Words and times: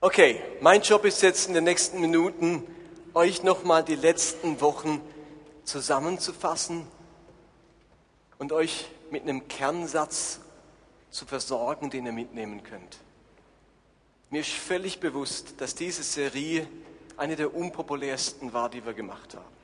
Okay, 0.00 0.40
mein 0.60 0.82
Job 0.82 1.04
ist 1.04 1.22
jetzt 1.22 1.48
in 1.48 1.54
den 1.54 1.64
nächsten 1.64 2.00
Minuten, 2.00 2.62
euch 3.14 3.42
nochmal 3.42 3.82
die 3.82 3.96
letzten 3.96 4.60
Wochen 4.60 5.00
zusammenzufassen 5.64 6.86
und 8.38 8.52
euch 8.52 8.86
mit 9.10 9.24
einem 9.24 9.48
Kernsatz 9.48 10.38
zu 11.10 11.26
versorgen, 11.26 11.90
den 11.90 12.06
ihr 12.06 12.12
mitnehmen 12.12 12.62
könnt. 12.62 12.98
Mir 14.30 14.42
ist 14.42 14.52
völlig 14.52 15.00
bewusst, 15.00 15.60
dass 15.60 15.74
diese 15.74 16.04
Serie 16.04 16.68
eine 17.16 17.34
der 17.34 17.52
unpopulärsten 17.52 18.52
war, 18.52 18.68
die 18.68 18.86
wir 18.86 18.94
gemacht 18.94 19.34
haben. 19.34 19.56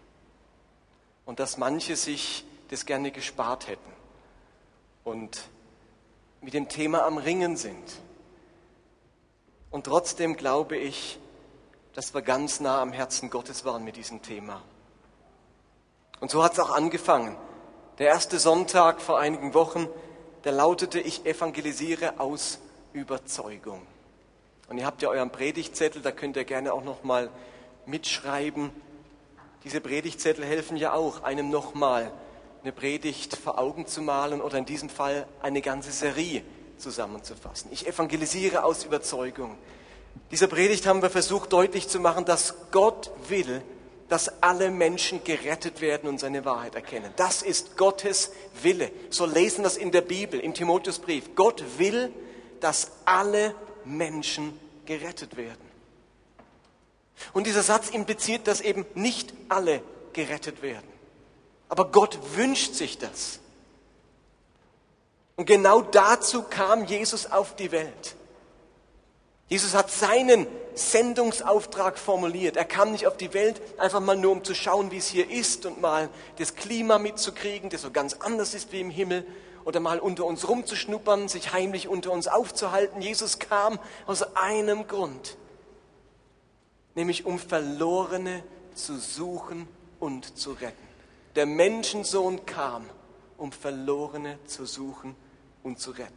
Und 1.27 1.39
dass 1.39 1.59
manche 1.59 1.95
sich 1.95 2.45
das 2.71 2.87
gerne 2.87 3.13
gespart 3.13 3.69
hätten 3.69 3.93
und 5.05 5.43
mit 6.41 6.55
dem 6.55 6.69
Thema 6.69 7.05
am 7.05 7.19
Ringen 7.19 7.57
sind. 7.57 8.01
Und 9.75 9.87
trotzdem 9.87 10.37
glaube 10.37 10.77
ich, 10.77 11.19
dass 11.95 12.15
wir 12.15 12.23
ganz 12.23 12.61
nah 12.61 12.81
am 12.81 12.93
Herzen 12.93 13.29
Gottes 13.29 13.65
waren 13.65 13.83
mit 13.83 13.97
diesem 13.97 14.23
Thema. 14.23 14.63
Und 16.21 16.31
so 16.31 16.45
hat 16.45 16.53
es 16.53 16.61
auch 16.61 16.71
angefangen. 16.71 17.37
Der 17.99 18.07
erste 18.07 18.39
Sonntag 18.39 19.03
vor 19.03 19.19
einigen 19.19 19.53
Wochen, 19.53 19.89
der 20.45 20.53
lautete, 20.53 21.01
ich 21.01 21.27
evangelisiere 21.27 22.21
aus 22.21 22.61
Überzeugung. 22.93 23.83
Und 24.69 24.79
ihr 24.79 24.87
habt 24.87 25.03
ja 25.03 25.09
euren 25.09 25.31
Predigtzettel, 25.31 26.03
da 26.03 26.13
könnt 26.13 26.37
ihr 26.37 26.45
gerne 26.45 26.73
auch 26.73 26.85
noch 26.85 27.03
mal 27.03 27.29
mitschreiben. 27.85 28.71
Diese 29.65 29.81
Predigtzettel 29.81 30.45
helfen 30.45 30.77
ja 30.77 30.93
auch, 30.93 31.25
einem 31.25 31.51
nochmal 31.51 32.13
eine 32.63 32.71
Predigt 32.71 33.35
vor 33.35 33.59
Augen 33.59 33.89
zu 33.89 34.03
malen 34.03 34.41
oder 34.41 34.57
in 34.57 34.67
diesem 34.67 34.89
Fall 34.89 35.27
eine 35.43 35.63
ganze 35.63 35.91
Serie 35.91 36.45
zusammenzufassen. 36.79 37.71
Ich 37.73 37.87
evangelisiere 37.87 38.65
aus 38.65 38.85
Überzeugung. 38.85 39.57
Dieser 40.31 40.47
Predigt 40.47 40.87
haben 40.87 41.03
wir 41.03 41.11
versucht 41.11 41.53
deutlich 41.53 41.89
zu 41.89 42.01
machen, 42.01 42.25
dass 42.25 42.55
Gott 42.71 43.11
will, 43.29 43.63
dass 44.09 44.43
alle 44.43 44.71
Menschen 44.71 45.25
gerettet 45.25 45.81
werden 45.81 46.09
und 46.09 46.21
seine 46.21 46.45
Wahrheit 46.45 46.75
erkennen. 46.75 47.13
Das 47.17 47.43
ist 47.43 47.77
Gottes 47.77 48.31
Wille. 48.63 48.91
So 49.11 49.27
lesen 49.27 49.63
wir 49.63 49.69
es 49.69 49.77
in 49.77 49.93
der 49.93 50.03
Bibel, 50.03 50.41
im 50.41 50.55
Timotheusbrief. 50.55 51.35
Gott 51.35 51.65
will, 51.79 52.13
dass 52.61 52.93
alle 53.05 53.55
Menschen 53.85 54.59
gerettet 54.87 55.37
werden. 55.37 55.65
Und 57.33 57.47
dieser 57.47 57.63
Satz 57.63 57.91
impliziert, 57.91 58.47
dass 58.47 58.61
eben 58.61 58.85
nicht 58.95 59.33
alle 59.49 59.83
gerettet 60.13 60.63
werden. 60.63 60.89
Aber 61.69 61.91
Gott 61.91 62.19
wünscht 62.37 62.75
sich 62.75 62.99
das. 62.99 63.41
Und 65.37 65.47
genau 65.47 65.81
dazu 65.81 66.43
kam 66.43 66.85
Jesus 66.85 67.31
auf 67.31 67.57
die 67.57 67.73
Welt. 67.73 68.15
Jesus 69.49 69.75
hat 69.75 69.91
seinen 69.91 70.47
Sendungsauftrag 70.75 71.99
formuliert. 71.99 72.57
Er 72.57 72.65
kam 72.65 72.93
nicht 72.93 73.07
auf 73.07 73.17
die 73.17 73.35
Welt 73.35 73.61
einfach 73.79 74.01
mal 74.01 74.17
nur, 74.17 74.33
um 74.33 74.45
zu 74.45 74.55
schauen, 74.55 74.91
wie 74.91 74.97
es 74.97 75.09
hier 75.09 75.31
ist 75.31 75.67
und 75.67 75.81
mal 75.81 76.09
das 76.39 76.55
Klima 76.55 76.99
mitzukriegen, 76.99 77.69
das 77.69 77.83
so 77.83 77.91
ganz 77.91 78.15
anders 78.15 78.55
ist 78.55 78.73
wie 78.73 78.81
im 78.81 78.91
Himmel, 78.91 79.27
oder 79.65 79.81
mal 79.81 79.99
unter 79.99 80.25
uns 80.27 80.47
rumzuschnuppern, 80.47 81.29
sich 81.29 81.53
heimlich 81.53 81.89
unter 81.89 82.13
uns 82.13 82.29
aufzuhalten. 82.29 83.01
Jesus 83.01 83.39
kam 83.39 83.79
aus 84.07 84.37
einem 84.37 84.87
Grund, 84.87 85.37
nämlich 86.95 87.25
um 87.25 87.39
Verlorene 87.39 88.43
zu 88.75 88.99
suchen 88.99 89.67
und 90.01 90.37
zu 90.37 90.53
retten. 90.53 90.77
Der 91.35 91.47
Menschensohn 91.47 92.45
kam, 92.45 92.85
um 93.39 93.53
Verlorene 93.53 94.39
zu 94.47 94.67
suchen 94.67 95.17
und 95.65 95.81
zu 95.81 95.91
retten. 95.91 96.13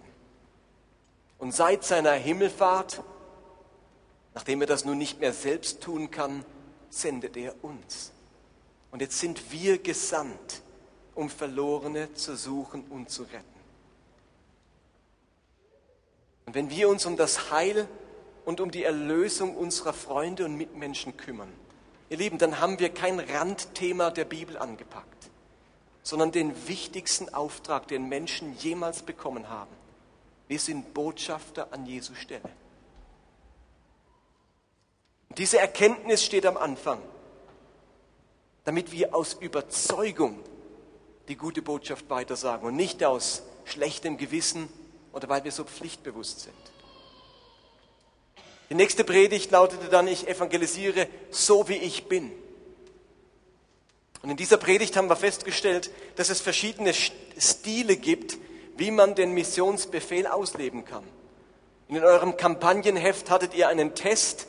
Und 1.40 1.56
seit 1.56 1.84
seiner 1.84 2.12
Himmelfahrt, 2.12 3.02
nachdem 4.36 4.62
er 4.62 4.68
das 4.68 4.86
nun 4.86 5.00
nicht 5.00 5.20
mehr 5.20 5.34
selbst 5.34 5.82
tun 5.82 6.12
kann, 6.12 6.46
sendet 6.90 7.36
er 7.38 7.56
uns. 7.64 8.12
Und 8.92 9.02
jetzt 9.02 9.20
sind 9.20 9.52
wir 9.52 9.80
gesandt, 9.80 10.62
um 11.16 11.30
Verlorene 11.30 12.14
zu 12.14 12.36
suchen 12.36 12.84
und 12.90 13.10
zu 13.10 13.24
retten. 13.24 13.44
Und 16.46 16.56
wenn 16.56 16.70
wir 16.70 16.88
uns 16.90 17.06
um 17.06 17.18
das 17.18 17.52
Heil 17.52 17.88
und 18.46 18.62
um 18.62 18.72
die 18.72 18.84
Erlösung 18.84 19.56
unserer 19.56 19.94
Freunde 19.94 20.46
und 20.46 20.56
Mitmenschen 20.56 21.18
kümmern, 21.18 21.52
ihr 22.10 22.18
Lieben, 22.18 22.38
dann 22.38 22.60
haben 22.60 22.80
wir 22.80 22.90
kein 22.90 23.20
Randthema 23.20 24.12
der 24.12 24.26
Bibel 24.26 24.58
angepackt 24.58 25.17
sondern 26.08 26.32
den 26.32 26.70
wichtigsten 26.70 27.34
Auftrag, 27.34 27.90
den 27.90 28.08
Menschen 28.08 28.58
jemals 28.60 29.02
bekommen 29.02 29.50
haben. 29.50 29.76
Wir 30.48 30.58
sind 30.58 30.94
Botschafter 30.94 31.68
an 31.72 31.86
Jesu 31.86 32.16
Stelle. 32.16 32.50
Diese 35.38 35.60
Erkenntnis 35.60 36.24
steht 36.24 36.46
am 36.46 36.56
Anfang, 36.56 37.02
damit 38.64 38.94
wir 38.94 39.14
aus 39.14 39.34
Überzeugung 39.34 40.40
die 41.28 41.36
gute 41.36 41.62
Botschaft 41.62 42.10
weitersagen 42.10 42.66
und 42.70 42.78
nicht 42.78 43.04
aus 43.04 43.44
schlechtem 43.66 44.16
Gewissen 44.16 44.70
oder 45.12 45.28
weil 45.28 45.44
wir 45.44 45.52
so 45.52 45.66
pflichtbewusst 45.66 46.40
sind. 46.40 46.56
Die 48.70 48.76
nächste 48.76 49.04
Predigt 49.04 49.52
lautete 49.52 49.90
dann, 49.90 50.08
ich 50.08 50.26
evangelisiere 50.26 51.10
so 51.32 51.68
wie 51.68 51.76
ich 51.76 52.08
bin. 52.08 52.32
Und 54.28 54.32
in 54.32 54.38
dieser 54.38 54.58
Predigt 54.58 54.98
haben 54.98 55.10
wir 55.10 55.16
festgestellt, 55.16 55.90
dass 56.18 56.30
es 56.30 56.42
verschiedene 56.42 56.94
Stile 56.94 57.96
gibt, 57.96 58.38
wie 58.76 58.92
man 58.92 59.16
den 59.16 59.32
Missionsbefehl 59.32 60.28
ausleben 60.28 60.84
kann. 60.84 61.06
In 61.88 62.04
eurem 62.04 62.36
Kampagnenheft 62.36 63.30
hattet 63.30 63.54
ihr 63.54 63.70
einen 63.70 63.96
Test, 63.96 64.48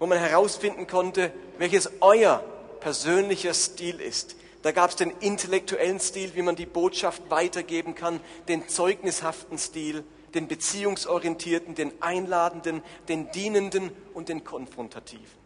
wo 0.00 0.06
man 0.06 0.18
herausfinden 0.18 0.88
konnte, 0.88 1.30
welches 1.58 1.92
euer 2.00 2.42
persönlicher 2.80 3.54
Stil 3.54 4.00
ist. 4.00 4.34
Da 4.62 4.72
gab 4.72 4.90
es 4.90 4.96
den 4.96 5.10
intellektuellen 5.20 6.00
Stil, 6.00 6.34
wie 6.34 6.42
man 6.42 6.56
die 6.56 6.66
Botschaft 6.66 7.22
weitergeben 7.30 7.94
kann, 7.94 8.18
den 8.48 8.68
zeugnishaften 8.68 9.58
Stil, 9.58 10.02
den 10.34 10.48
beziehungsorientierten, 10.48 11.76
den 11.76 11.92
einladenden, 12.02 12.82
den 13.08 13.30
dienenden 13.30 13.92
und 14.12 14.28
den 14.28 14.42
konfrontativen. 14.42 15.43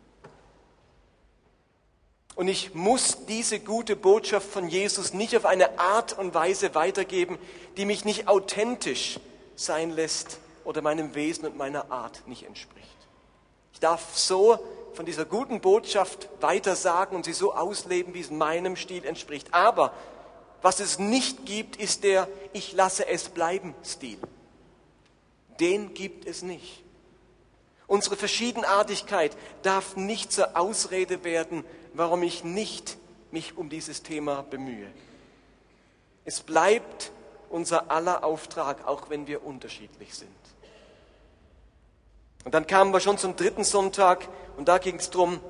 Und 2.38 2.46
ich 2.46 2.72
muss 2.72 3.26
diese 3.26 3.58
gute 3.58 3.96
Botschaft 3.96 4.48
von 4.48 4.68
Jesus 4.68 5.12
nicht 5.12 5.36
auf 5.36 5.44
eine 5.44 5.80
Art 5.80 6.16
und 6.16 6.34
Weise 6.34 6.72
weitergeben, 6.76 7.36
die 7.76 7.84
mich 7.84 8.04
nicht 8.04 8.28
authentisch 8.28 9.18
sein 9.56 9.90
lässt 9.90 10.38
oder 10.62 10.80
meinem 10.80 11.16
Wesen 11.16 11.46
und 11.46 11.56
meiner 11.56 11.90
Art 11.90 12.22
nicht 12.28 12.44
entspricht. 12.44 12.86
Ich 13.72 13.80
darf 13.80 14.16
so 14.16 14.56
von 14.94 15.04
dieser 15.04 15.24
guten 15.24 15.60
Botschaft 15.60 16.28
weiter 16.40 16.76
sagen 16.76 17.16
und 17.16 17.24
sie 17.24 17.32
so 17.32 17.54
ausleben, 17.54 18.14
wie 18.14 18.20
es 18.20 18.30
meinem 18.30 18.76
Stil 18.76 19.04
entspricht. 19.04 19.52
Aber 19.52 19.92
was 20.62 20.78
es 20.78 21.00
nicht 21.00 21.44
gibt, 21.44 21.74
ist 21.74 22.04
der 22.04 22.28
Ich 22.52 22.72
lasse 22.72 23.08
es 23.08 23.30
bleiben 23.30 23.74
Stil. 23.84 24.18
Den 25.58 25.92
gibt 25.92 26.24
es 26.24 26.42
nicht. 26.42 26.84
Unsere 27.88 28.16
Verschiedenartigkeit 28.16 29.36
darf 29.62 29.96
nicht 29.96 30.30
zur 30.30 30.56
Ausrede 30.56 31.24
werden 31.24 31.64
warum 31.98 32.22
ich 32.22 32.44
nicht 32.44 32.96
mich 33.32 33.58
um 33.58 33.68
dieses 33.68 34.04
Thema 34.04 34.42
bemühe. 34.42 34.86
Es 36.24 36.40
bleibt 36.40 37.10
unser 37.50 37.90
aller 37.90 38.22
Auftrag, 38.22 38.86
auch 38.86 39.10
wenn 39.10 39.26
wir 39.26 39.44
unterschiedlich 39.44 40.14
sind. 40.14 40.30
Und 42.44 42.54
dann 42.54 42.68
kamen 42.68 42.92
wir 42.92 43.00
schon 43.00 43.18
zum 43.18 43.34
dritten 43.34 43.64
Sonntag 43.64 44.28
und 44.56 44.68
da 44.68 44.78
ging 44.78 44.96
es 44.96 45.10
darum, 45.10 45.40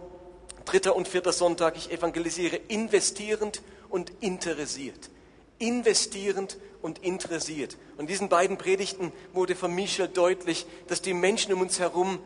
dritter 0.65 0.97
und 0.97 1.07
vierter 1.07 1.33
Sonntag, 1.33 1.77
ich 1.77 1.93
evangelisiere 1.93 2.57
investierend 2.57 3.61
und 3.91 4.11
interessiert. 4.21 5.11
Investierend 5.59 6.57
und 6.81 7.01
interessiert. 7.01 7.77
Und 7.97 8.03
in 8.03 8.07
diesen 8.07 8.31
beiden 8.31 8.57
Predigten 8.57 9.13
wurde 9.35 9.55
von 9.55 9.75
Michel 9.75 10.09
deutlich, 10.09 10.67
dass 10.87 11.03
die 11.03 11.15
Menschen 11.15 11.53
um 11.53 11.61
uns 11.61 11.79
herum 11.79 12.21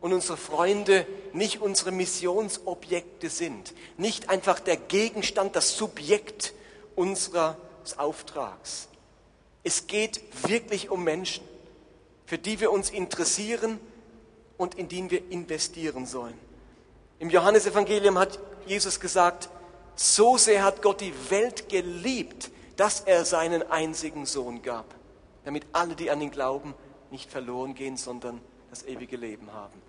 und 0.00 0.12
unsere 0.12 0.36
Freunde 0.36 1.06
nicht 1.32 1.60
unsere 1.60 1.90
Missionsobjekte 1.90 3.28
sind, 3.30 3.74
nicht 3.96 4.28
einfach 4.28 4.60
der 4.60 4.76
Gegenstand, 4.76 5.56
das 5.56 5.76
Subjekt 5.76 6.54
unseres 6.94 7.56
Auftrags. 7.96 8.88
Es 9.64 9.86
geht 9.86 10.20
wirklich 10.48 10.90
um 10.90 11.04
Menschen, 11.04 11.44
für 12.26 12.38
die 12.38 12.60
wir 12.60 12.70
uns 12.70 12.90
interessieren 12.90 13.80
und 14.56 14.76
in 14.76 14.88
die 14.88 15.10
wir 15.10 15.30
investieren 15.30 16.06
sollen. 16.06 16.38
Im 17.18 17.30
Johannesevangelium 17.30 18.18
hat 18.18 18.38
Jesus 18.66 19.00
gesagt, 19.00 19.48
so 19.96 20.36
sehr 20.36 20.62
hat 20.62 20.82
Gott 20.82 21.00
die 21.00 21.12
Welt 21.30 21.68
geliebt, 21.68 22.50
dass 22.76 23.00
er 23.00 23.24
seinen 23.24 23.68
einzigen 23.70 24.26
Sohn 24.26 24.62
gab, 24.62 24.94
damit 25.44 25.66
alle, 25.72 25.96
die 25.96 26.10
an 26.10 26.20
ihn 26.20 26.30
glauben, 26.30 26.74
nicht 27.10 27.30
verloren 27.30 27.74
gehen, 27.74 27.96
sondern 27.96 28.40
das 28.70 28.84
ewige 28.84 29.16
Leben 29.16 29.52
haben. 29.52 29.87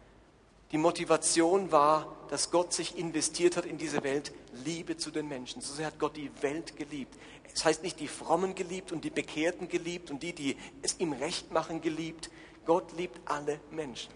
Die 0.71 0.77
Motivation 0.77 1.71
war, 1.71 2.15
dass 2.29 2.51
Gott 2.51 2.73
sich 2.73 2.97
investiert 2.97 3.57
hat 3.57 3.65
in 3.65 3.79
diese 3.79 4.03
Welt, 4.03 4.31
Liebe 4.65 4.97
zu 4.97 5.09
den 5.09 5.27
Menschen. 5.27 5.61
So 5.61 5.73
sehr 5.73 5.87
hat 5.87 5.97
Gott 5.97 6.15
die 6.15 6.29
Welt 6.41 6.77
geliebt. 6.77 7.17
Es 7.53 7.65
heißt 7.65 7.81
nicht 7.81 7.99
die 7.99 8.07
Frommen 8.07 8.53
geliebt 8.53 8.91
und 8.91 9.03
die 9.03 9.09
Bekehrten 9.09 9.67
geliebt 9.67 10.11
und 10.11 10.21
die, 10.21 10.33
die 10.33 10.57
es 10.83 10.99
ihm 10.99 11.13
recht 11.13 11.51
machen, 11.51 11.81
geliebt. 11.81 12.29
Gott 12.65 12.91
liebt 12.95 13.19
alle 13.25 13.59
Menschen. 13.71 14.13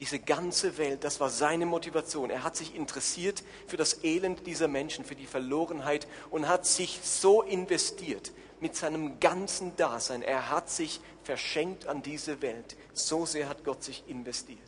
Diese 0.00 0.18
ganze 0.18 0.76
Welt, 0.76 1.04
das 1.04 1.20
war 1.20 1.30
seine 1.30 1.66
Motivation. 1.66 2.28
Er 2.28 2.42
hat 2.42 2.56
sich 2.56 2.74
interessiert 2.74 3.44
für 3.68 3.76
das 3.76 4.02
Elend 4.02 4.44
dieser 4.44 4.66
Menschen, 4.66 5.04
für 5.04 5.14
die 5.14 5.26
Verlorenheit 5.26 6.08
und 6.30 6.48
hat 6.48 6.66
sich 6.66 6.98
so 7.02 7.42
investiert 7.42 8.32
mit 8.60 8.74
seinem 8.74 9.20
ganzen 9.20 9.76
Dasein. 9.76 10.22
Er 10.22 10.50
hat 10.50 10.68
sich 10.68 11.00
verschenkt 11.24 11.86
an 11.86 12.02
diese 12.02 12.42
Welt. 12.42 12.76
So 12.92 13.26
sehr 13.26 13.48
hat 13.48 13.64
Gott 13.64 13.82
sich 13.82 14.04
investiert. 14.06 14.60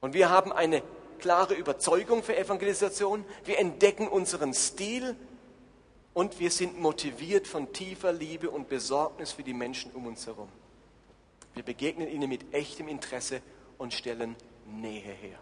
Und 0.00 0.14
wir 0.14 0.30
haben 0.30 0.52
eine 0.52 0.82
klare 1.18 1.54
Überzeugung 1.54 2.22
für 2.22 2.36
Evangelisation. 2.36 3.24
Wir 3.44 3.58
entdecken 3.58 4.08
unseren 4.08 4.54
Stil 4.54 5.16
und 6.14 6.40
wir 6.40 6.50
sind 6.50 6.80
motiviert 6.80 7.46
von 7.46 7.72
tiefer 7.72 8.12
Liebe 8.12 8.50
und 8.50 8.68
Besorgnis 8.68 9.32
für 9.32 9.42
die 9.42 9.54
Menschen 9.54 9.90
um 9.92 10.06
uns 10.06 10.26
herum. 10.26 10.48
Wir 11.54 11.62
begegnen 11.62 12.08
ihnen 12.08 12.28
mit 12.28 12.54
echtem 12.54 12.88
Interesse 12.88 13.42
und 13.78 13.92
stellen 13.92 14.36
Nähe 14.66 15.12
her. 15.12 15.38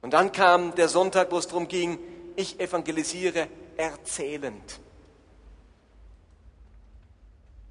Und 0.00 0.12
dann 0.12 0.32
kam 0.32 0.74
der 0.74 0.88
Sonntag, 0.88 1.30
wo 1.32 1.38
es 1.38 1.46
darum 1.46 1.68
ging, 1.68 1.98
ich 2.36 2.60
evangelisiere 2.60 3.48
erzählend. 3.76 4.80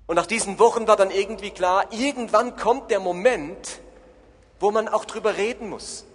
Und 0.07 0.15
nach 0.15 0.25
diesen 0.25 0.57
Wochen 0.57 0.87
war 0.87 0.95
dann 0.95 1.11
irgendwie 1.11 1.51
klar, 1.51 1.85
irgendwann 1.91 2.55
kommt 2.55 2.89
der 2.89 3.01
Moment, 3.01 3.81
wo 4.59 4.71
man 4.71 4.87
auch 4.87 5.03
drüber 5.03 5.35
reden 5.35 5.69
muss. 5.69 6.05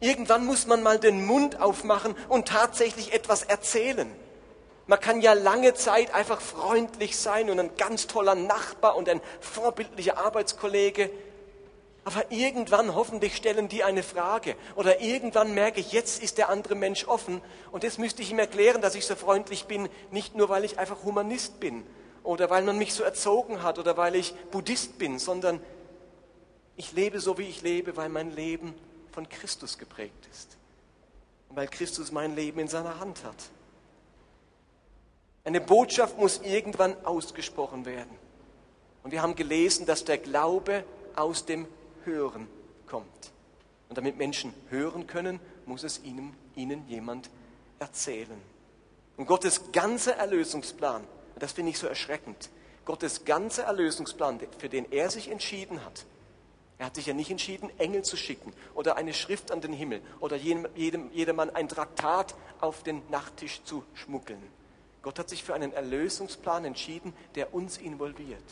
Irgendwann 0.00 0.44
muss 0.44 0.66
man 0.66 0.82
mal 0.82 0.98
den 0.98 1.24
Mund 1.24 1.60
aufmachen 1.60 2.14
und 2.28 2.46
tatsächlich 2.46 3.14
etwas 3.14 3.42
erzählen. 3.42 4.14
Man 4.86 5.00
kann 5.00 5.22
ja 5.22 5.32
lange 5.32 5.72
Zeit 5.72 6.12
einfach 6.12 6.42
freundlich 6.42 7.16
sein 7.16 7.48
und 7.48 7.58
ein 7.58 7.74
ganz 7.78 8.06
toller 8.06 8.34
Nachbar 8.34 8.96
und 8.96 9.08
ein 9.08 9.22
vorbildlicher 9.40 10.18
Arbeitskollege. 10.18 11.10
Aber 12.04 12.22
irgendwann 12.28 12.94
hoffentlich 12.94 13.34
stellen 13.34 13.70
die 13.70 13.82
eine 13.82 14.02
Frage. 14.02 14.56
Oder 14.76 15.00
irgendwann 15.00 15.54
merke 15.54 15.80
ich, 15.80 15.92
jetzt 15.92 16.22
ist 16.22 16.36
der 16.36 16.50
andere 16.50 16.74
Mensch 16.74 17.08
offen. 17.08 17.40
Und 17.72 17.82
jetzt 17.82 17.98
müsste 17.98 18.20
ich 18.20 18.30
ihm 18.30 18.38
erklären, 18.38 18.82
dass 18.82 18.94
ich 18.94 19.06
so 19.06 19.14
freundlich 19.14 19.64
bin, 19.64 19.88
nicht 20.10 20.34
nur 20.34 20.50
weil 20.50 20.66
ich 20.66 20.78
einfach 20.78 21.02
Humanist 21.02 21.60
bin 21.60 21.86
oder 22.24 22.50
weil 22.50 22.64
man 22.64 22.78
mich 22.78 22.94
so 22.94 23.04
erzogen 23.04 23.62
hat 23.62 23.78
oder 23.78 23.96
weil 23.96 24.16
ich 24.16 24.34
Buddhist 24.50 24.98
bin, 24.98 25.18
sondern 25.18 25.60
ich 26.76 26.92
lebe 26.92 27.20
so, 27.20 27.38
wie 27.38 27.44
ich 27.44 27.62
lebe, 27.62 27.96
weil 27.96 28.08
mein 28.08 28.34
Leben 28.34 28.74
von 29.12 29.28
Christus 29.28 29.78
geprägt 29.78 30.26
ist. 30.32 30.56
Und 31.48 31.56
weil 31.56 31.68
Christus 31.68 32.10
mein 32.10 32.34
Leben 32.34 32.58
in 32.58 32.68
seiner 32.68 32.98
Hand 32.98 33.22
hat. 33.22 33.36
Eine 35.44 35.60
Botschaft 35.60 36.18
muss 36.18 36.40
irgendwann 36.42 36.96
ausgesprochen 37.04 37.84
werden. 37.84 38.16
Und 39.02 39.12
wir 39.12 39.20
haben 39.20 39.36
gelesen, 39.36 39.84
dass 39.84 40.04
der 40.04 40.18
Glaube 40.18 40.84
aus 41.14 41.44
dem 41.44 41.68
Hören 42.04 42.48
kommt. 42.86 43.32
Und 43.90 43.98
damit 43.98 44.16
Menschen 44.16 44.54
hören 44.70 45.06
können, 45.06 45.38
muss 45.66 45.82
es 45.84 46.02
ihnen, 46.02 46.34
ihnen 46.56 46.88
jemand 46.88 47.28
erzählen. 47.78 48.40
Und 49.18 49.26
Gottes 49.26 49.70
ganzer 49.72 50.16
Erlösungsplan, 50.16 51.04
das 51.40 51.52
finde 51.52 51.70
ich 51.70 51.78
so 51.78 51.86
erschreckend, 51.86 52.50
Gottes 52.84 53.24
ganzer 53.24 53.64
Erlösungsplan, 53.64 54.40
für 54.58 54.68
den 54.68 54.90
er 54.92 55.10
sich 55.10 55.30
entschieden 55.30 55.84
hat, 55.84 56.04
er 56.78 56.86
hat 56.86 56.96
sich 56.96 57.06
ja 57.06 57.14
nicht 57.14 57.30
entschieden, 57.30 57.70
Engel 57.78 58.02
zu 58.02 58.16
schicken 58.16 58.52
oder 58.74 58.96
eine 58.96 59.14
Schrift 59.14 59.52
an 59.52 59.60
den 59.60 59.72
Himmel 59.72 60.02
oder 60.20 60.36
jedem, 60.36 60.66
jedem, 60.74 61.10
jedermann 61.12 61.50
ein 61.50 61.68
Traktat 61.68 62.34
auf 62.60 62.82
den 62.82 63.02
Nachttisch 63.10 63.62
zu 63.64 63.84
schmuggeln. 63.94 64.42
Gott 65.02 65.18
hat 65.18 65.28
sich 65.28 65.44
für 65.44 65.54
einen 65.54 65.72
Erlösungsplan 65.72 66.64
entschieden, 66.64 67.14
der 67.36 67.54
uns 67.54 67.76
involviert. 67.76 68.42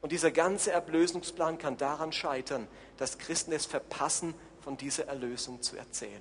Und 0.00 0.10
dieser 0.10 0.30
ganze 0.30 0.72
Erlösungsplan 0.72 1.58
kann 1.58 1.76
daran 1.76 2.12
scheitern, 2.12 2.66
dass 2.96 3.18
Christen 3.18 3.52
es 3.52 3.66
verpassen, 3.66 4.34
von 4.60 4.76
dieser 4.76 5.06
Erlösung 5.06 5.62
zu 5.62 5.76
erzählen. 5.76 6.20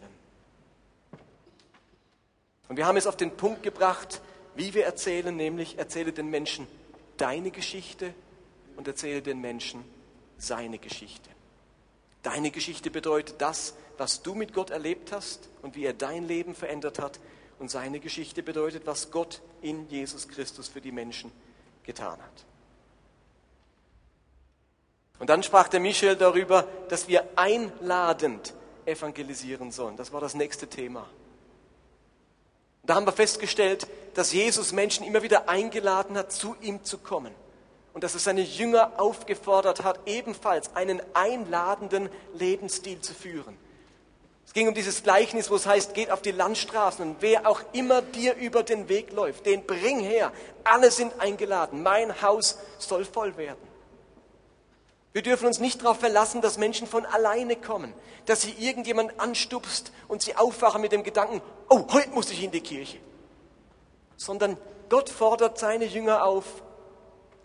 Und 2.67 2.77
wir 2.77 2.85
haben 2.85 2.97
es 2.97 3.07
auf 3.07 3.17
den 3.17 3.35
Punkt 3.35 3.63
gebracht, 3.63 4.21
wie 4.55 4.73
wir 4.73 4.85
erzählen, 4.85 5.35
nämlich 5.35 5.77
erzähle 5.77 6.11
den 6.11 6.29
Menschen 6.29 6.67
deine 7.17 7.51
Geschichte 7.51 8.13
und 8.77 8.87
erzähle 8.87 9.21
den 9.21 9.39
Menschen 9.41 9.83
seine 10.37 10.77
Geschichte. 10.77 11.29
Deine 12.23 12.51
Geschichte 12.51 12.89
bedeutet 12.89 13.35
das, 13.39 13.75
was 13.97 14.21
du 14.21 14.33
mit 14.33 14.53
Gott 14.53 14.71
erlebt 14.71 15.11
hast 15.11 15.49
und 15.61 15.75
wie 15.75 15.85
er 15.85 15.93
dein 15.93 16.27
Leben 16.27 16.55
verändert 16.55 16.99
hat. 16.99 17.19
Und 17.59 17.69
seine 17.69 17.99
Geschichte 17.99 18.43
bedeutet, 18.43 18.85
was 18.85 19.11
Gott 19.11 19.41
in 19.61 19.87
Jesus 19.89 20.27
Christus 20.27 20.67
für 20.67 20.81
die 20.81 20.91
Menschen 20.91 21.31
getan 21.83 22.19
hat. 22.21 22.45
Und 25.19 25.29
dann 25.29 25.43
sprach 25.43 25.69
der 25.69 25.79
Michel 25.79 26.15
darüber, 26.15 26.67
dass 26.89 27.07
wir 27.07 27.25
einladend 27.37 28.53
evangelisieren 28.85 29.71
sollen. 29.71 29.95
Das 29.95 30.11
war 30.11 30.19
das 30.19 30.33
nächste 30.33 30.67
Thema. 30.67 31.07
Da 32.85 32.95
haben 32.95 33.05
wir 33.05 33.13
festgestellt, 33.13 33.87
dass 34.13 34.31
Jesus 34.31 34.71
Menschen 34.71 35.05
immer 35.05 35.23
wieder 35.23 35.49
eingeladen 35.49 36.17
hat, 36.17 36.31
zu 36.31 36.55
ihm 36.61 36.83
zu 36.83 36.97
kommen 36.97 37.33
und 37.93 38.03
dass 38.03 38.13
er 38.13 38.19
seine 38.19 38.41
Jünger 38.41 38.93
aufgefordert 38.97 39.83
hat, 39.83 39.99
ebenfalls 40.05 40.75
einen 40.75 41.01
einladenden 41.13 42.09
Lebensstil 42.33 43.01
zu 43.01 43.13
führen. 43.13 43.57
Es 44.45 44.53
ging 44.53 44.67
um 44.67 44.73
dieses 44.73 45.03
Gleichnis, 45.03 45.49
wo 45.49 45.55
es 45.55 45.65
heißt, 45.65 45.93
geht 45.93 46.11
auf 46.11 46.21
die 46.21 46.31
Landstraßen 46.31 47.05
und 47.05 47.17
wer 47.21 47.47
auch 47.47 47.61
immer 47.73 48.01
dir 48.01 48.35
über 48.35 48.63
den 48.63 48.89
Weg 48.89 49.11
läuft, 49.11 49.45
den 49.45 49.65
bring 49.65 49.99
her. 49.99 50.31
Alle 50.63 50.91
sind 50.91 51.19
eingeladen. 51.19 51.81
Mein 51.83 52.21
Haus 52.21 52.57
soll 52.77 53.05
voll 53.05 53.35
werden. 53.37 53.74
Wir 55.15 55.21
dürfen 55.21 55.45
uns 55.45 55.61
nicht 55.61 55.81
darauf 55.81 56.01
verlassen, 56.01 56.41
dass 56.41 56.57
Menschen 56.57 56.87
von 56.87 57.05
alleine 57.05 57.55
kommen, 57.55 57.93
dass 58.25 58.41
sie 58.41 58.51
irgendjemand 58.59 59.17
anstupst 59.17 59.93
und 60.09 60.21
sie 60.21 60.35
aufwachen 60.35 60.81
mit 60.81 60.91
dem 60.91 61.03
Gedanken, 61.03 61.41
oh, 61.69 61.87
heute 61.93 62.09
muss 62.09 62.31
ich 62.31 62.43
in 62.43 62.51
die 62.51 62.59
Kirche. 62.59 62.97
Sondern 64.17 64.57
Gott 64.89 65.09
fordert 65.09 65.57
seine 65.57 65.85
Jünger 65.85 66.25
auf, 66.25 66.43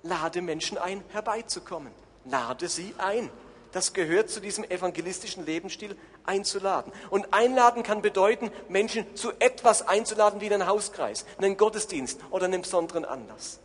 lade 0.03 0.43
Menschen 0.43 0.79
ein, 0.79 1.05
herbeizukommen. 1.11 1.93
Lade 2.25 2.69
sie 2.69 2.93
ein. 2.99 3.31
Das 3.71 3.93
gehört 3.93 4.31
zu 4.31 4.41
diesem 4.41 4.65
evangelistischen 4.65 5.47
Lebensstil, 5.47 5.97
einzuladen. 6.25 6.93
Und 7.09 7.33
einladen 7.33 7.85
kann 7.85 8.03
bedeuten, 8.03 8.51
Menschen 8.69 9.15
zu 9.15 9.31
etwas 9.39 9.87
einzuladen 9.87 10.41
wie 10.41 10.53
einen 10.53 10.67
Hauskreis, 10.67 11.25
einen 11.39 11.57
Gottesdienst 11.57 12.19
oder 12.33 12.47
einen 12.47 12.63
besonderen 12.63 13.05
Anlass. 13.05 13.61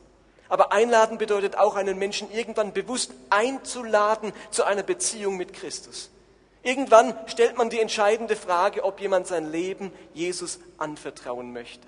Aber 0.50 0.72
einladen 0.72 1.18
bedeutet 1.18 1.58
auch, 1.58 1.76
einen 1.76 1.98
Menschen 1.98 2.32
irgendwann 2.32 2.74
bewusst 2.74 3.12
einzuladen 3.30 4.32
zu 4.52 4.64
einer 4.64 4.84
Beziehung 4.84 5.38
mit 5.38 5.54
Christus. 5.54 6.10
Irgendwann 6.62 7.16
stellt 7.28 7.58
man 7.58 7.70
die 7.70 7.80
entscheidende 7.80 8.36
Frage, 8.36 8.84
ob 8.84 9.00
jemand 9.00 9.28
sein 9.28 9.52
Leben 9.52 9.92
Jesus 10.14 10.60
anvertrauen 10.78 11.54
möchte. 11.54 11.88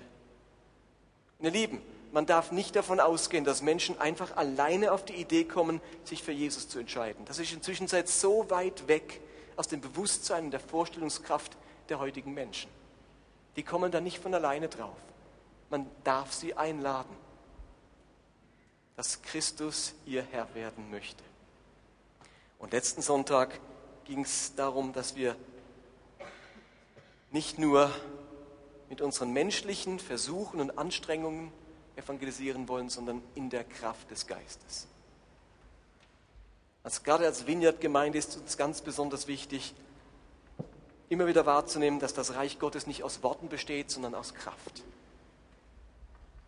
Meine 1.38 1.50
Lieben, 1.50 1.82
man 2.12 2.26
darf 2.26 2.52
nicht 2.52 2.74
davon 2.74 3.00
ausgehen, 3.00 3.44
dass 3.44 3.62
Menschen 3.62 4.00
einfach 4.00 4.36
alleine 4.36 4.92
auf 4.92 5.04
die 5.04 5.14
Idee 5.14 5.44
kommen, 5.44 5.80
sich 6.04 6.22
für 6.22 6.32
Jesus 6.32 6.68
zu 6.68 6.78
entscheiden. 6.78 7.24
Das 7.26 7.38
ist 7.38 7.52
inzwischen 7.52 7.86
seit 7.86 8.08
so 8.08 8.48
weit 8.50 8.88
weg 8.88 9.20
aus 9.56 9.68
dem 9.68 9.80
Bewusstsein 9.80 10.46
und 10.46 10.50
der 10.52 10.60
Vorstellungskraft 10.60 11.56
der 11.88 11.98
heutigen 11.98 12.32
Menschen. 12.32 12.70
Die 13.56 13.62
kommen 13.62 13.90
da 13.90 14.00
nicht 14.00 14.20
von 14.20 14.32
alleine 14.32 14.68
drauf. 14.68 14.96
Man 15.70 15.86
darf 16.04 16.32
sie 16.32 16.54
einladen, 16.54 17.14
dass 18.98 19.22
Christus 19.22 19.94
ihr 20.06 20.24
Herr 20.32 20.52
werden 20.56 20.90
möchte. 20.90 21.22
Und 22.58 22.72
letzten 22.72 23.00
Sonntag 23.00 23.60
ging 24.04 24.24
es 24.24 24.56
darum, 24.56 24.92
dass 24.92 25.14
wir 25.14 25.36
nicht 27.30 27.60
nur 27.60 27.92
mit 28.88 29.00
unseren 29.00 29.32
menschlichen 29.32 30.00
Versuchen 30.00 30.60
und 30.60 30.78
Anstrengungen 30.78 31.52
evangelisieren 31.94 32.66
wollen, 32.66 32.88
sondern 32.88 33.22
in 33.36 33.50
der 33.50 33.62
Kraft 33.62 34.10
des 34.10 34.26
Geistes. 34.26 34.88
Als, 36.82 37.04
gerade 37.04 37.24
als 37.24 37.46
Vineyard-Gemeinde 37.46 38.18
ist 38.18 38.36
uns 38.36 38.56
ganz 38.56 38.80
besonders 38.80 39.28
wichtig, 39.28 39.74
immer 41.08 41.28
wieder 41.28 41.46
wahrzunehmen, 41.46 42.00
dass 42.00 42.14
das 42.14 42.34
Reich 42.34 42.58
Gottes 42.58 42.88
nicht 42.88 43.04
aus 43.04 43.22
Worten 43.22 43.48
besteht, 43.48 43.92
sondern 43.92 44.16
aus 44.16 44.34
Kraft. 44.34 44.82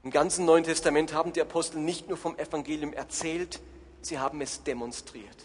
Im 0.02 0.10
ganzen 0.10 0.46
Neuen 0.46 0.64
Testament 0.64 1.12
haben 1.12 1.32
die 1.32 1.42
Apostel 1.42 1.78
nicht 1.78 2.08
nur 2.08 2.16
vom 2.16 2.38
Evangelium 2.38 2.92
erzählt, 2.92 3.60
sie 4.00 4.18
haben 4.18 4.40
es 4.40 4.62
demonstriert. 4.62 5.36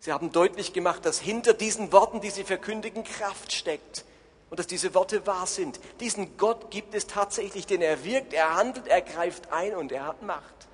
Sie 0.00 0.12
haben 0.12 0.32
deutlich 0.32 0.72
gemacht, 0.72 1.04
dass 1.04 1.18
hinter 1.18 1.54
diesen 1.54 1.92
Worten, 1.92 2.20
die 2.20 2.30
sie 2.30 2.44
verkündigen, 2.44 3.04
Kraft 3.04 3.52
steckt, 3.52 4.04
und 4.50 4.58
dass 4.58 4.66
diese 4.66 4.94
Worte 4.94 5.26
wahr 5.26 5.46
sind. 5.46 5.78
Diesen 6.00 6.36
Gott 6.36 6.70
gibt 6.70 6.94
es 6.94 7.06
tatsächlich, 7.06 7.66
denn 7.66 7.80
er 7.80 8.04
wirkt, 8.04 8.34
er 8.34 8.56
handelt, 8.56 8.88
er 8.88 9.00
greift 9.00 9.52
ein 9.52 9.76
und 9.76 9.92
er 9.92 10.06
hat 10.06 10.22
Macht. 10.22 10.68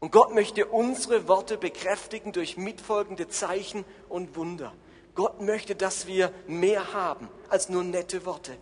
Und 0.00 0.10
Gott 0.10 0.34
möchte 0.34 0.66
unsere 0.66 1.28
Worte 1.28 1.58
bekräftigen 1.58 2.32
durch 2.32 2.56
mitfolgende 2.56 3.28
Zeichen 3.28 3.84
und 4.08 4.34
Wunder. 4.36 4.72
Gott 5.14 5.40
möchte, 5.40 5.76
dass 5.76 6.06
wir 6.06 6.32
mehr 6.46 6.92
haben 6.92 7.28
als 7.48 7.68
nur 7.68 7.84
nette 7.84 8.26
Worte. 8.26 8.56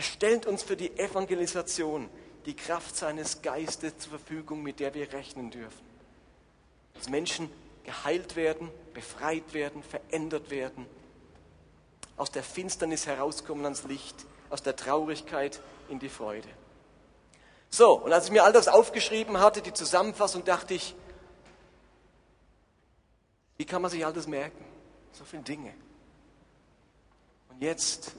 Er 0.00 0.04
stellt 0.04 0.46
uns 0.46 0.62
für 0.62 0.78
die 0.78 0.98
Evangelisation 0.98 2.08
die 2.46 2.56
Kraft 2.56 2.96
seines 2.96 3.42
Geistes 3.42 3.98
zur 3.98 4.12
Verfügung, 4.12 4.62
mit 4.62 4.80
der 4.80 4.94
wir 4.94 5.12
rechnen 5.12 5.50
dürfen. 5.50 5.84
dass 6.94 7.10
Menschen 7.10 7.52
geheilt 7.84 8.34
werden, 8.34 8.70
befreit 8.94 9.52
werden, 9.52 9.82
verändert 9.82 10.48
werden, 10.48 10.86
aus 12.16 12.30
der 12.30 12.42
Finsternis 12.42 13.06
herauskommen 13.06 13.62
ans 13.64 13.84
Licht, 13.84 14.24
aus 14.48 14.62
der 14.62 14.74
Traurigkeit 14.74 15.60
in 15.90 15.98
die 15.98 16.08
Freude. 16.08 16.48
So, 17.68 18.00
und 18.00 18.10
als 18.10 18.24
ich 18.24 18.32
mir 18.32 18.44
all 18.44 18.54
das 18.54 18.68
aufgeschrieben 18.68 19.38
hatte, 19.38 19.60
die 19.60 19.74
Zusammenfassung, 19.74 20.46
dachte 20.46 20.72
ich, 20.72 20.94
wie 23.58 23.66
kann 23.66 23.82
man 23.82 23.90
sich 23.90 24.06
all 24.06 24.14
das 24.14 24.26
merken? 24.26 24.64
So 25.12 25.24
viele 25.26 25.42
Dinge. 25.42 25.74
Und 27.50 27.60
jetzt, 27.60 28.14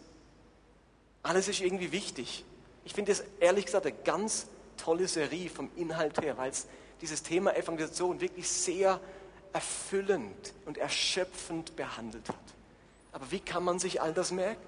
alles 1.24 1.48
ist 1.48 1.62
irgendwie 1.62 1.92
wichtig. 1.92 2.44
Ich 2.86 2.94
finde 2.94 3.12
es 3.12 3.24
ehrlich 3.40 3.66
gesagt 3.66 3.86
eine 3.86 3.96
ganz 4.04 4.48
tolle 4.78 5.08
Serie 5.08 5.50
vom 5.50 5.70
Inhalt 5.76 6.20
her, 6.22 6.38
weil 6.38 6.50
es 6.52 6.68
dieses 7.02 7.24
Thema 7.24 7.56
Evangelisation 7.56 8.22
wirklich 8.22 8.48
sehr 8.50 9.00
erfüllend 9.54 10.54
und 10.66 10.78
erschöpfend 10.78 11.76
behandelt 11.76 12.28
hat. 12.30 12.36
Aber 13.12 13.30
wie 13.32 13.40
kann 13.40 13.64
man 13.64 13.80
sich 13.80 14.02
all 14.02 14.14
das 14.14 14.32
merken? 14.32 14.62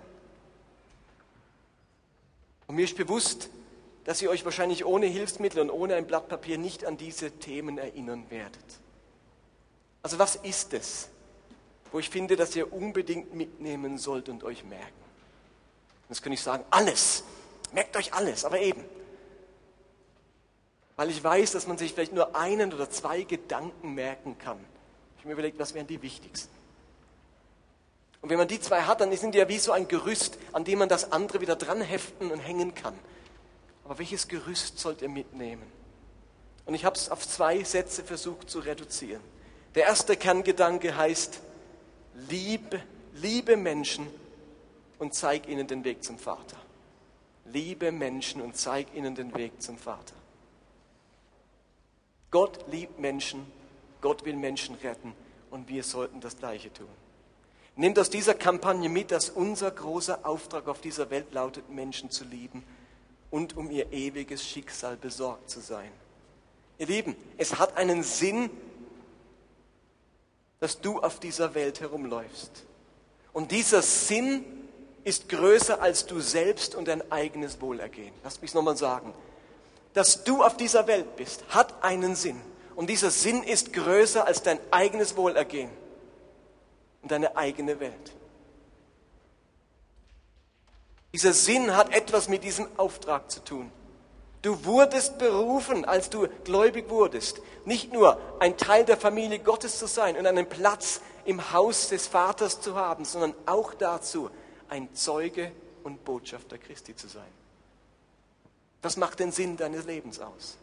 Und 2.68 2.76
mir 2.76 2.86
ist 2.86 2.98
bewusst, 2.98 3.50
dass 4.04 4.22
ihr 4.22 4.30
euch 4.30 4.44
wahrscheinlich 4.44 4.86
ohne 4.86 5.06
Hilfsmittel 5.06 5.62
und 5.62 5.70
ohne 5.70 5.96
ein 5.96 6.06
Blatt 6.06 6.28
Papier 6.28 6.58
nicht 6.58 6.86
an 6.86 6.98
diese 6.98 7.32
Themen 7.32 7.78
erinnern 7.78 8.26
werdet. 8.30 8.64
Also 10.02 10.20
was 10.20 10.36
ist 10.36 10.74
es, 10.74 11.10
wo 11.92 12.00
ich 12.00 12.10
finde, 12.10 12.36
dass 12.36 12.56
ihr 12.56 12.74
unbedingt 12.74 13.34
mitnehmen 13.34 13.98
sollt 13.98 14.28
und 14.28 14.44
euch 14.44 14.66
merken? 14.66 15.03
Jetzt 16.10 16.22
könnte 16.22 16.36
ich 16.36 16.42
sagen, 16.42 16.64
alles. 16.70 17.24
Merkt 17.72 17.96
euch 17.98 18.14
alles, 18.14 18.46
aber 18.46 18.60
eben. 18.60 18.84
Weil 20.96 21.10
ich 21.10 21.24
weiß, 21.24 21.54
dass 21.54 21.68
man 21.68 21.78
sich 21.78 21.94
vielleicht 21.94 22.14
nur 22.14 22.36
einen 22.36 22.74
oder 22.74 22.90
zwei 22.90 23.24
Gedanken 23.24 23.94
merken 23.96 24.38
kann. 24.38 24.60
Ich 25.16 25.20
habe 25.20 25.30
mir 25.30 25.34
überlegt, 25.34 25.58
was 25.60 25.74
wären 25.74 25.88
die 25.88 26.02
wichtigsten. 26.02 26.54
Und 28.22 28.30
wenn 28.30 28.38
man 28.38 28.48
die 28.48 28.60
zwei 28.60 28.84
hat, 28.84 29.02
dann 29.02 29.16
sind 29.18 29.34
die 29.36 29.40
ja 29.40 29.50
wie 29.50 29.58
so 29.58 29.72
ein 29.72 29.88
Gerüst, 29.88 30.38
an 30.54 30.64
dem 30.64 30.80
man 30.80 30.88
das 30.88 31.12
andere 31.12 31.42
wieder 31.42 31.56
dran 31.56 31.82
heften 31.82 32.32
und 32.32 32.40
hängen 32.40 32.74
kann. 32.74 32.98
Aber 33.84 33.98
welches 34.00 34.28
Gerüst 34.28 34.80
sollt 34.80 35.02
ihr 35.02 35.10
mitnehmen? 35.10 35.64
Und 36.66 36.74
ich 36.74 36.86
habe 36.86 36.96
es 36.96 37.10
auf 37.10 37.28
zwei 37.28 37.64
Sätze 37.64 38.04
versucht 38.04 38.50
zu 38.50 38.60
reduzieren. 38.60 39.22
Der 39.76 39.86
erste 39.86 40.16
Kerngedanke 40.16 40.96
heißt, 40.96 41.40
liebe, 42.30 42.82
liebe 43.14 43.58
Menschen 43.58 44.08
und 45.04 45.14
zeig 45.14 45.50
ihnen 45.50 45.68
den 45.68 45.84
Weg 45.84 46.02
zum 46.04 46.18
Vater. 46.18 46.56
Liebe 47.46 47.92
Menschen 47.92 48.42
und 48.42 48.56
zeig 48.56 48.96
ihnen 48.96 49.16
den 49.16 49.36
Weg 49.36 49.62
zum 49.62 49.78
Vater. 49.78 50.16
Gott 52.32 52.66
liebt 52.72 53.00
Menschen, 53.00 53.46
Gott 54.00 54.24
will 54.24 54.38
Menschen 54.38 54.76
retten 54.76 55.14
und 55.52 55.68
wir 55.68 55.84
sollten 55.84 56.22
das 56.22 56.38
Gleiche 56.38 56.72
tun. 56.72 56.88
Nehmt 57.76 58.00
aus 58.00 58.10
dieser 58.10 58.34
Kampagne 58.34 58.88
mit, 58.88 59.12
dass 59.12 59.30
unser 59.30 59.72
großer 59.72 60.26
Auftrag 60.26 60.70
auf 60.70 60.80
dieser 60.80 61.10
Welt 61.10 61.34
lautet, 61.34 61.70
Menschen 61.70 62.10
zu 62.10 62.24
lieben 62.24 62.64
und 63.30 63.58
um 63.58 63.70
ihr 63.72 63.92
ewiges 63.92 64.48
Schicksal 64.48 64.96
besorgt 64.96 65.50
zu 65.50 65.60
sein. 65.60 65.92
Ihr 66.78 66.88
Lieben, 66.88 67.16
es 67.38 67.60
hat 67.60 67.76
einen 67.76 68.04
Sinn, 68.04 68.50
dass 70.62 70.80
du 70.80 71.02
auf 71.02 71.20
dieser 71.20 71.56
Welt 71.56 71.82
herumläufst. 71.82 72.64
Und 73.34 73.52
dieser 73.52 73.82
Sinn 73.82 74.46
ist 75.04 75.30
größer 75.30 75.82
als 75.82 76.06
du 76.06 76.20
selbst 76.20 76.76
und 76.76 76.88
dein 76.88 77.12
eigenes 77.12 77.62
Wohlergehen. 77.62 78.14
Lass 78.24 78.42
mich 78.42 78.52
es 78.52 78.56
nochmal 78.56 78.78
sagen. 78.78 79.14
Dass 79.94 80.24
du 80.24 80.44
auf 80.44 80.58
dieser 80.58 80.88
Welt 80.88 81.16
bist, 81.16 81.44
hat 81.50 81.84
einen 81.84 82.16
Sinn. 82.16 82.42
Und 82.76 82.90
dieser 82.90 83.12
Sinn 83.12 83.44
ist 83.44 83.74
größer 83.74 84.26
als 84.26 84.42
dein 84.42 84.60
eigenes 84.72 85.16
Wohlergehen 85.16 85.70
und 87.02 87.12
deine 87.12 87.36
eigene 87.38 87.80
Welt. 87.80 88.14
Dieser 91.14 91.34
Sinn 91.34 91.76
hat 91.76 91.94
etwas 91.94 92.28
mit 92.28 92.44
diesem 92.44 92.68
Auftrag 92.78 93.30
zu 93.30 93.44
tun. 93.44 93.72
Du 94.42 94.66
wurdest 94.66 95.20
berufen, 95.20 95.86
als 95.86 96.10
du 96.10 96.28
gläubig 96.44 96.90
wurdest, 96.90 97.42
nicht 97.66 97.94
nur 97.94 98.20
ein 98.40 98.58
Teil 98.58 98.84
der 98.84 98.98
Familie 98.98 99.40
Gottes 99.40 99.78
zu 99.78 99.88
sein 99.88 100.18
und 100.18 100.26
einen 100.26 100.50
Platz 100.50 101.02
im 101.24 101.54
Haus 101.54 101.90
des 101.90 102.08
Vaters 102.08 102.60
zu 102.60 102.76
haben, 102.76 103.06
sondern 103.06 103.36
auch 103.46 103.74
dazu, 103.74 104.30
ein 104.70 104.94
Zeuge 104.94 105.52
und 105.84 106.04
Botschafter 106.06 106.58
Christi 106.58 106.96
zu 106.96 107.08
sein. 107.08 107.32
Das 108.82 108.98
macht 108.98 109.20
den 109.20 109.32
Sinn 109.32 109.58
deines 109.58 109.86
Lebens 109.86 110.20
aus. 110.20 110.58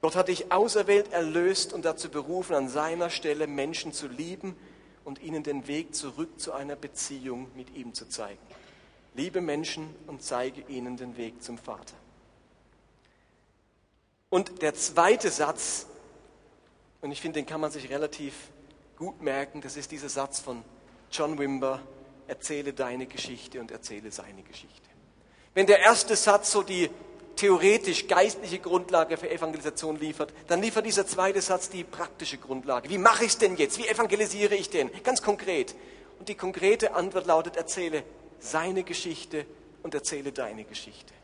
Gott 0.00 0.16
hat 0.16 0.28
dich 0.28 0.50
auserwählt, 0.50 1.12
erlöst 1.12 1.72
und 1.72 1.84
dazu 1.84 2.08
berufen, 2.08 2.54
an 2.54 2.68
seiner 2.68 3.10
Stelle 3.10 3.46
Menschen 3.46 3.92
zu 3.92 4.08
lieben 4.08 4.56
und 5.04 5.20
ihnen 5.20 5.42
den 5.42 5.66
Weg 5.66 5.94
zurück 5.94 6.40
zu 6.40 6.52
einer 6.52 6.76
Beziehung 6.76 7.48
mit 7.54 7.74
ihm 7.74 7.92
zu 7.92 8.08
zeigen. 8.08 8.40
Liebe 9.14 9.40
Menschen 9.40 9.94
und 10.06 10.22
zeige 10.22 10.62
ihnen 10.68 10.96
den 10.96 11.16
Weg 11.16 11.42
zum 11.42 11.58
Vater. 11.58 11.94
Und 14.30 14.62
der 14.62 14.74
zweite 14.74 15.30
Satz, 15.30 15.86
und 17.00 17.10
ich 17.10 17.20
finde, 17.20 17.40
den 17.40 17.46
kann 17.46 17.60
man 17.60 17.72
sich 17.72 17.90
relativ 17.90 18.34
gut 19.00 19.22
merken, 19.22 19.62
das 19.62 19.78
ist 19.78 19.90
dieser 19.90 20.10
Satz 20.10 20.40
von 20.40 20.62
John 21.10 21.38
Wimber, 21.38 21.80
erzähle 22.28 22.74
deine 22.74 23.06
Geschichte 23.06 23.58
und 23.58 23.70
erzähle 23.70 24.12
seine 24.12 24.42
Geschichte. 24.42 24.88
Wenn 25.54 25.66
der 25.66 25.80
erste 25.80 26.14
Satz 26.16 26.52
so 26.52 26.62
die 26.62 26.90
theoretisch 27.34 28.06
geistliche 28.06 28.58
Grundlage 28.58 29.16
für 29.16 29.30
Evangelisation 29.30 29.98
liefert, 29.98 30.34
dann 30.48 30.60
liefert 30.60 30.84
dieser 30.84 31.06
zweite 31.06 31.40
Satz 31.40 31.70
die 31.70 31.82
praktische 31.82 32.36
Grundlage. 32.36 32.90
Wie 32.90 32.98
mache 32.98 33.24
ich 33.24 33.30
es 33.30 33.38
denn 33.38 33.56
jetzt? 33.56 33.78
Wie 33.78 33.88
evangelisiere 33.88 34.54
ich 34.54 34.68
denn? 34.68 34.90
Ganz 35.02 35.22
konkret. 35.22 35.74
Und 36.18 36.28
die 36.28 36.34
konkrete 36.34 36.94
Antwort 36.94 37.26
lautet, 37.26 37.56
erzähle 37.56 38.04
seine 38.38 38.84
Geschichte 38.84 39.46
und 39.82 39.94
erzähle 39.94 40.30
deine 40.30 40.64
Geschichte. 40.64 41.14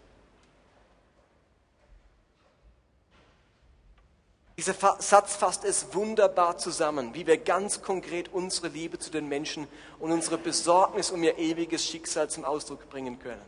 Dieser 4.58 4.74
Satz 5.00 5.36
fasst 5.36 5.64
es 5.64 5.94
wunderbar 5.94 6.56
zusammen, 6.56 7.12
wie 7.12 7.26
wir 7.26 7.36
ganz 7.36 7.82
konkret 7.82 8.32
unsere 8.32 8.68
Liebe 8.68 8.98
zu 8.98 9.10
den 9.10 9.28
Menschen 9.28 9.68
und 9.98 10.12
unsere 10.12 10.38
Besorgnis 10.38 11.10
um 11.10 11.22
ihr 11.22 11.36
ewiges 11.36 11.84
Schicksal 11.84 12.30
zum 12.30 12.46
Ausdruck 12.46 12.88
bringen 12.88 13.18
können. 13.18 13.42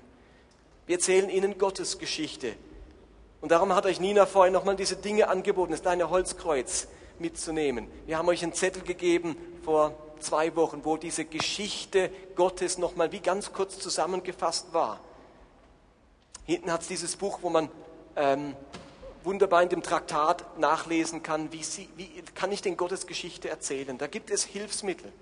Wir 0.87 0.97
erzählen 0.97 1.31
ihnen 1.31 1.57
Gottes 1.57 1.99
Geschichte. 1.99 2.55
Und 3.41 3.53
darum 3.53 3.75
hat 3.75 3.87
euch 3.87 4.00
Nina 4.00 4.27
vorhin 4.27 4.53
nochmal 4.53 4.77
diese 4.77 4.97
Dinge 4.97 5.29
angeboten, 5.29 5.73
das 5.73 5.81
kleine 5.81 6.11
Holzkreuz 6.11 6.88
mitzunehmen. 7.19 7.88
Wir 8.05 8.19
haben 8.19 8.29
euch 8.29 8.43
einen 8.43 8.53
Zettel 8.53 8.83
gegeben 8.83 9.35
vor 9.65 9.95
zwei 10.21 10.55
Wochen, 10.57 10.85
wo 10.85 10.99
diese 10.99 11.25
Geschichte 11.25 12.11
Gottes 12.35 12.77
nochmal 12.77 13.12
wie 13.12 13.21
ganz 13.21 13.55
kurz 13.55 13.79
zusammengefasst 13.79 14.75
war. 14.75 15.00
Hinten 16.45 16.71
hat 16.71 16.83
es 16.83 16.88
dieses 16.88 17.17
Buch, 17.17 17.38
wo 17.41 17.49
man 17.49 17.71
ähm, 18.17 18.55
wunderbar 19.25 19.63
in 19.63 19.69
dem 19.69 19.83
Traktat 19.83 20.59
nachlesen 20.59 21.23
kann, 21.23 21.53
wie, 21.53 21.63
sie, 21.63 21.89
wie 21.97 22.23
kann 22.35 22.53
ich 22.53 22.63
denn 22.63 22.77
Gottes 22.77 23.07
Geschichte 23.07 23.49
erzählen. 23.49 23.99
Da 23.99 24.07
gibt 24.07 24.31
es 24.31 24.45
Hilfsmittel. 24.45 25.13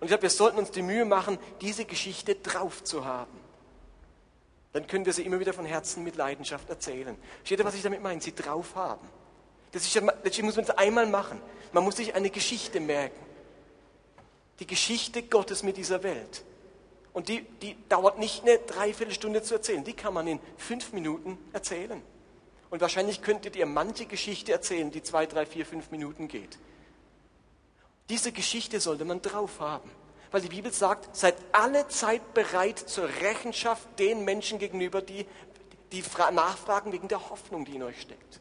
Und 0.00 0.06
ich 0.06 0.08
glaube, 0.08 0.22
wir 0.22 0.30
sollten 0.30 0.58
uns 0.58 0.70
die 0.70 0.82
Mühe 0.82 1.04
machen, 1.04 1.38
diese 1.60 1.84
Geschichte 1.84 2.34
drauf 2.34 2.84
zu 2.84 3.04
haben. 3.04 3.40
Dann 4.72 4.86
können 4.86 5.06
wir 5.06 5.12
sie 5.12 5.22
immer 5.22 5.38
wieder 5.38 5.52
von 5.52 5.64
Herzen 5.64 6.02
mit 6.02 6.16
Leidenschaft 6.16 6.68
erzählen. 6.68 7.16
Steht 7.44 7.60
ihr, 7.60 7.64
was 7.64 7.74
ich 7.74 7.82
damit 7.82 8.02
meine? 8.02 8.20
Sie 8.20 8.34
drauf 8.34 8.74
haben. 8.74 9.06
Das 9.72 9.82
ist 9.82 9.94
ja, 9.94 10.02
letztlich 10.02 10.42
muss 10.42 10.56
man 10.56 10.64
es 10.64 10.70
einmal 10.70 11.06
machen. 11.06 11.40
Man 11.72 11.84
muss 11.84 11.96
sich 11.96 12.14
eine 12.14 12.30
Geschichte 12.30 12.80
merken 12.80 13.24
die 14.60 14.66
Geschichte 14.66 15.22
Gottes 15.22 15.62
mit 15.62 15.76
dieser 15.76 16.02
Welt. 16.02 16.44
Und 17.12 17.28
die, 17.28 17.42
die 17.62 17.76
dauert 17.88 18.18
nicht 18.18 18.42
eine 18.42 18.58
Dreiviertelstunde 18.58 19.42
zu 19.42 19.54
erzählen, 19.54 19.84
die 19.84 19.92
kann 19.92 20.14
man 20.14 20.26
in 20.26 20.40
fünf 20.56 20.92
Minuten 20.92 21.38
erzählen. 21.52 22.02
Und 22.74 22.80
wahrscheinlich 22.80 23.22
könntet 23.22 23.54
ihr 23.54 23.66
manche 23.66 24.04
Geschichte 24.04 24.50
erzählen, 24.50 24.90
die 24.90 25.00
zwei, 25.00 25.26
drei, 25.26 25.46
vier, 25.46 25.64
fünf 25.64 25.92
Minuten 25.92 26.26
geht. 26.26 26.58
Diese 28.08 28.32
Geschichte 28.32 28.80
sollte 28.80 29.04
man 29.04 29.22
drauf 29.22 29.60
haben, 29.60 29.88
weil 30.32 30.40
die 30.40 30.48
Bibel 30.48 30.72
sagt, 30.72 31.14
seid 31.14 31.36
alle 31.52 31.86
Zeit 31.86 32.34
bereit 32.34 32.80
zur 32.80 33.06
Rechenschaft 33.06 33.96
den 34.00 34.24
Menschen 34.24 34.58
gegenüber, 34.58 35.02
die, 35.02 35.24
die 35.92 36.02
nachfragen 36.32 36.90
wegen 36.90 37.06
der 37.06 37.30
Hoffnung, 37.30 37.64
die 37.64 37.76
in 37.76 37.84
euch 37.84 38.00
steckt. 38.00 38.40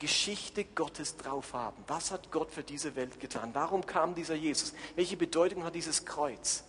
Geschichte 0.00 0.64
Gottes 0.64 1.16
drauf 1.16 1.54
haben. 1.54 1.84
Was 1.86 2.10
hat 2.10 2.32
Gott 2.32 2.50
für 2.50 2.64
diese 2.64 2.96
Welt 2.96 3.20
getan? 3.20 3.50
Warum 3.52 3.86
kam 3.86 4.16
dieser 4.16 4.34
Jesus? 4.34 4.74
Welche 4.96 5.16
Bedeutung 5.16 5.62
hat 5.62 5.76
dieses 5.76 6.04
Kreuz? 6.04 6.64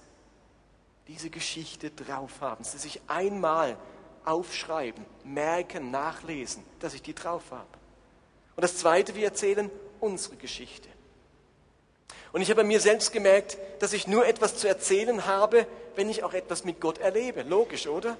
Diese 1.07 1.31
Geschichte 1.31 1.89
drauf 1.89 2.39
haben. 2.39 2.63
Sie 2.63 2.77
sich 2.77 3.01
einmal 3.07 3.79
aufschreiben, 4.25 5.05
merken, 5.23 5.91
nachlesen, 5.91 6.63
dass 6.79 6.93
ich 6.93 7.01
die 7.01 7.15
drauf 7.15 7.43
habe. 7.51 7.67
Und 8.55 8.61
das 8.61 8.77
Zweite, 8.77 9.15
wir 9.15 9.25
erzählen 9.25 9.69
unsere 9.99 10.35
Geschichte. 10.35 10.89
Und 12.31 12.41
ich 12.41 12.49
habe 12.49 12.63
mir 12.63 12.79
selbst 12.79 13.11
gemerkt, 13.11 13.57
dass 13.79 13.93
ich 13.93 14.07
nur 14.07 14.25
etwas 14.25 14.57
zu 14.57 14.67
erzählen 14.67 15.25
habe, 15.25 15.67
wenn 15.95 16.09
ich 16.09 16.23
auch 16.23 16.33
etwas 16.33 16.63
mit 16.63 16.81
Gott 16.81 16.97
erlebe. 16.97 17.43
Logisch, 17.43 17.87
oder? 17.87 18.17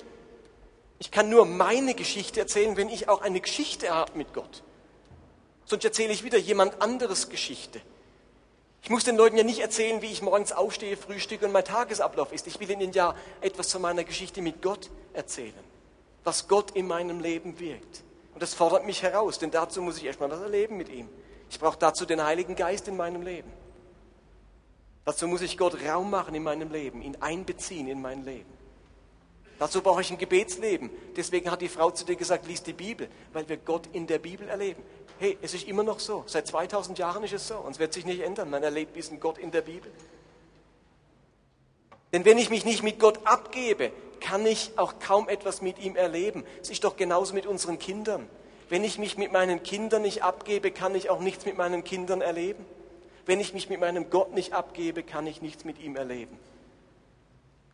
Ich 1.00 1.12
kann 1.12 1.30
nur 1.30 1.46
meine 1.46 1.96
Geschichte 1.96 2.40
erzählen, 2.40 2.78
wenn 2.78 2.90
ich 2.90 3.10
auch 3.10 3.22
eine 3.22 3.42
Geschichte 3.42 3.90
habe 3.90 4.18
mit 4.18 4.34
Gott. 4.34 4.64
Sonst 5.66 5.84
erzähle 5.84 6.14
ich 6.14 6.24
wieder 6.24 6.38
jemand 6.38 6.82
anderes 6.82 7.30
Geschichte. 7.30 7.82
Ich 8.84 8.90
muss 8.90 9.06
den 9.06 9.16
Leuten 9.16 9.38
ja 9.38 9.44
nicht 9.44 9.60
erzählen, 9.60 10.02
wie 10.02 10.12
ich 10.12 10.22
morgens 10.22 10.52
aufstehe, 10.52 10.98
frühstücke 10.98 11.46
und 11.46 11.54
mein 11.54 11.64
Tagesablauf 11.64 12.34
ist. 12.34 12.48
Ich 12.48 12.60
will 12.60 12.70
ihnen 12.70 12.92
ja 12.92 13.16
etwas 13.40 13.72
von 13.72 13.82
meiner 13.82 14.04
Geschichte 14.04 14.42
mit 14.42 14.62
Gott 14.62 14.90
erzählen, 15.14 15.54
was 16.24 16.48
Gott 16.48 16.72
in 16.72 16.88
meinem 16.88 17.20
Leben 17.20 17.60
wirkt. 17.60 18.04
Und 18.34 18.42
das 18.42 18.54
fordert 18.54 18.86
mich 18.86 19.04
heraus, 19.04 19.40
denn 19.40 19.52
dazu 19.52 19.82
muss 19.82 19.98
ich 19.98 20.06
erstmal 20.06 20.32
was 20.32 20.42
erleben 20.42 20.78
mit 20.78 20.90
ihm. 20.90 21.10
Ich 21.50 21.60
brauche 21.60 21.78
dazu 21.78 22.06
den 22.06 22.24
Heiligen 22.24 22.56
Geist 22.56 22.88
in 22.88 22.98
meinem 22.98 23.22
Leben. 23.22 23.52
Dazu 25.06 25.28
muss 25.28 25.42
ich 25.42 25.58
Gott 25.58 25.78
Raum 25.86 26.10
machen 26.10 26.34
in 26.34 26.44
meinem 26.44 26.72
Leben, 26.72 27.02
ihn 27.02 27.18
einbeziehen 27.20 27.88
in 27.88 28.02
mein 28.02 28.24
Leben. 28.24 28.52
Dazu 29.60 29.82
brauche 29.82 30.02
ich 30.02 30.12
ein 30.12 30.18
Gebetsleben. 30.18 30.90
Deswegen 31.16 31.52
hat 31.52 31.62
die 31.62 31.70
Frau 31.70 31.92
zu 31.92 32.06
dir 32.06 32.16
gesagt, 32.16 32.48
lies 32.48 32.64
die 32.64 32.74
Bibel, 32.74 33.08
weil 33.34 33.48
wir 33.48 33.58
Gott 33.58 33.88
in 33.94 34.08
der 34.08 34.20
Bibel 34.20 34.48
erleben. 34.48 34.84
Hey, 35.20 35.38
es 35.42 35.54
ist 35.54 35.68
immer 35.68 35.84
noch 35.84 36.00
so. 36.00 36.24
Seit 36.26 36.48
2000 36.48 36.98
Jahren 36.98 37.24
ist 37.24 37.34
es 37.34 37.48
so. 37.48 37.58
Und 37.58 37.74
es 37.74 37.80
wird 37.80 37.94
sich 37.94 38.06
nicht 38.06 38.22
ändern. 38.22 38.50
Man 38.50 38.64
erlebt 38.64 38.96
diesen 38.96 39.20
Gott 39.20 39.38
in 39.38 39.52
der 39.52 39.62
Bibel. 39.62 39.92
Denn 42.12 42.26
wenn 42.26 42.38
ich 42.38 42.50
mich 42.50 42.66
nicht 42.66 42.84
mit 42.84 43.00
Gott 43.00 43.20
abgebe, 43.26 43.92
kann 44.24 44.46
ich 44.46 44.72
auch 44.78 45.00
kaum 45.00 45.28
etwas 45.28 45.62
mit 45.62 45.78
ihm 45.80 45.96
erleben. 45.96 46.46
Es 46.62 46.70
ist 46.70 46.86
doch 46.86 46.96
genauso 46.96 47.34
mit 47.34 47.46
unseren 47.46 47.78
Kindern. 47.78 48.28
Wenn 48.70 48.84
ich 48.84 48.98
mich 48.98 49.18
mit 49.18 49.32
meinen 49.34 49.62
Kindern 49.62 50.02
nicht 50.02 50.24
abgebe, 50.24 50.72
kann 50.72 50.96
ich 50.96 51.10
auch 51.10 51.20
nichts 51.20 51.46
mit 51.46 51.58
meinen 51.58 51.84
Kindern 51.84 52.22
erleben. 52.22 52.66
Wenn 53.26 53.40
ich 53.42 53.54
mich 53.54 53.70
mit 53.70 53.82
meinem 53.82 54.10
Gott 54.10 54.34
nicht 54.34 54.54
abgebe, 54.54 55.04
kann 55.04 55.28
ich 55.28 55.42
nichts 55.42 55.66
mit 55.66 55.80
ihm 55.80 55.98
erleben. 55.98 56.40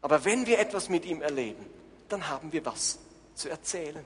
Aber 0.02 0.26
wenn 0.26 0.48
wir 0.48 0.60
etwas 0.60 0.90
mit 0.90 1.06
ihm 1.06 1.22
erleben, 1.22 1.66
dann 2.10 2.28
haben 2.28 2.52
wir 2.52 2.66
was 2.66 2.98
zu 3.36 3.48
erzählen. 3.48 4.04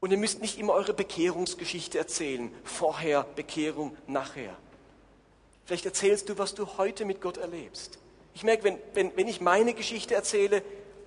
Und 0.00 0.12
ihr 0.12 0.18
müsst 0.18 0.40
nicht 0.40 0.58
immer 0.58 0.72
eure 0.72 0.94
Bekehrungsgeschichte 0.94 1.98
erzählen. 1.98 2.54
Vorher 2.64 3.24
Bekehrung, 3.36 3.96
nachher. 4.06 4.56
Vielleicht 5.66 5.84
erzählst 5.84 6.30
du, 6.30 6.38
was 6.38 6.54
du 6.54 6.78
heute 6.78 7.04
mit 7.04 7.20
Gott 7.20 7.36
erlebst. 7.36 7.98
Ich 8.38 8.44
merke, 8.44 8.62
wenn, 8.62 8.78
wenn, 8.94 9.16
wenn 9.16 9.26
ich 9.26 9.40
meine 9.40 9.74
Geschichte 9.74 10.14
erzähle, 10.14 10.62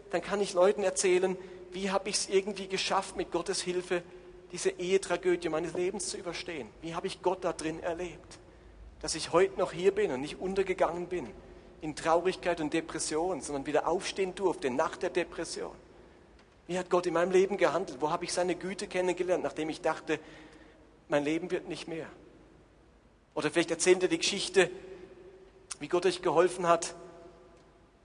dann 0.09 0.21
kann 0.21 0.41
ich 0.41 0.51
Leuten 0.51 0.83
erzählen, 0.83 1.37
wie 1.71 1.89
habe 1.89 2.09
ich 2.09 2.15
es 2.15 2.27
irgendwie 2.27 2.67
geschafft, 2.67 3.15
mit 3.15 3.31
Gottes 3.31 3.61
Hilfe 3.61 4.03
diese 4.51 4.71
Ehetragödie 4.71 5.47
meines 5.47 5.71
Lebens 5.71 6.09
zu 6.09 6.17
überstehen. 6.17 6.67
Wie 6.81 6.93
habe 6.93 7.07
ich 7.07 7.21
Gott 7.21 7.45
da 7.45 7.53
drin 7.53 7.81
erlebt? 7.81 8.37
Dass 9.01 9.15
ich 9.15 9.31
heute 9.31 9.57
noch 9.57 9.71
hier 9.71 9.95
bin 9.95 10.11
und 10.11 10.19
nicht 10.19 10.41
untergegangen 10.41 11.07
bin 11.07 11.25
in 11.79 11.95
Traurigkeit 11.95 12.59
und 12.59 12.73
Depression, 12.73 13.39
sondern 13.39 13.65
wieder 13.65 13.87
aufstehen 13.87 14.35
durfte 14.35 14.69
nach 14.69 14.97
der 14.97 15.09
Depression. 15.09 15.71
Wie 16.67 16.77
hat 16.77 16.89
Gott 16.89 17.05
in 17.05 17.13
meinem 17.13 17.31
Leben 17.31 17.55
gehandelt? 17.55 18.01
Wo 18.01 18.09
habe 18.09 18.25
ich 18.25 18.33
seine 18.33 18.55
Güte 18.55 18.87
kennengelernt, 18.87 19.41
nachdem 19.41 19.69
ich 19.69 19.79
dachte, 19.79 20.19
mein 21.07 21.23
Leben 21.23 21.49
wird 21.49 21.69
nicht 21.69 21.87
mehr? 21.87 22.07
Oder 23.35 23.49
vielleicht 23.51 23.71
erzählt 23.71 24.03
ihr 24.03 24.09
die 24.09 24.17
Geschichte, 24.17 24.69
wie 25.79 25.87
Gott 25.87 26.05
euch 26.05 26.21
geholfen 26.21 26.67
hat 26.67 26.93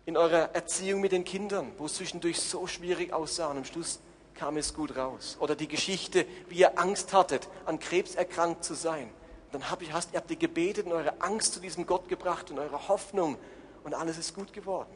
in 0.07 0.17
eurer 0.17 0.55
Erziehung 0.55 1.01
mit 1.01 1.13
den 1.13 1.25
Kindern, 1.25 1.73
wo 1.79 1.87
es 1.87 1.95
zwischendurch 1.95 2.41
so 2.41 2.67
schwierig 2.69 3.13
aussah 3.13 3.49
und 3.49 3.59
am 3.59 3.65
Schluss 3.65 3.99
kam 4.35 4.57
es 4.57 4.73
gut 4.73 4.97
raus. 4.97 5.37
Oder 5.41 5.57
die 5.57 5.67
Geschichte, 5.67 6.27
wie 6.49 6.61
ihr 6.61 6.79
Angst 6.79 7.13
hattet, 7.13 7.49
an 7.67 7.81
Krebs 7.81 8.15
erkrankt 8.15 8.65
zu 8.65 8.75
sein. 8.75 9.11
Dann 9.51 9.69
habt 9.69 9.83
ihr, 9.83 9.93
hast, 9.93 10.13
ihr 10.13 10.21
habt 10.21 10.41
gebetet 10.41 10.87
und 10.87 10.93
eure 10.93 11.21
Angst 11.21 11.55
zu 11.55 11.61
diesem 11.61 11.87
Gott 11.87 12.09
gebracht 12.09 12.51
und 12.51 12.59
eure 12.59 12.89
Hoffnung 12.89 13.37
und 13.83 13.95
alles 13.95 14.17
ist 14.17 14.35
gut 14.35 14.53
geworden. 14.53 14.95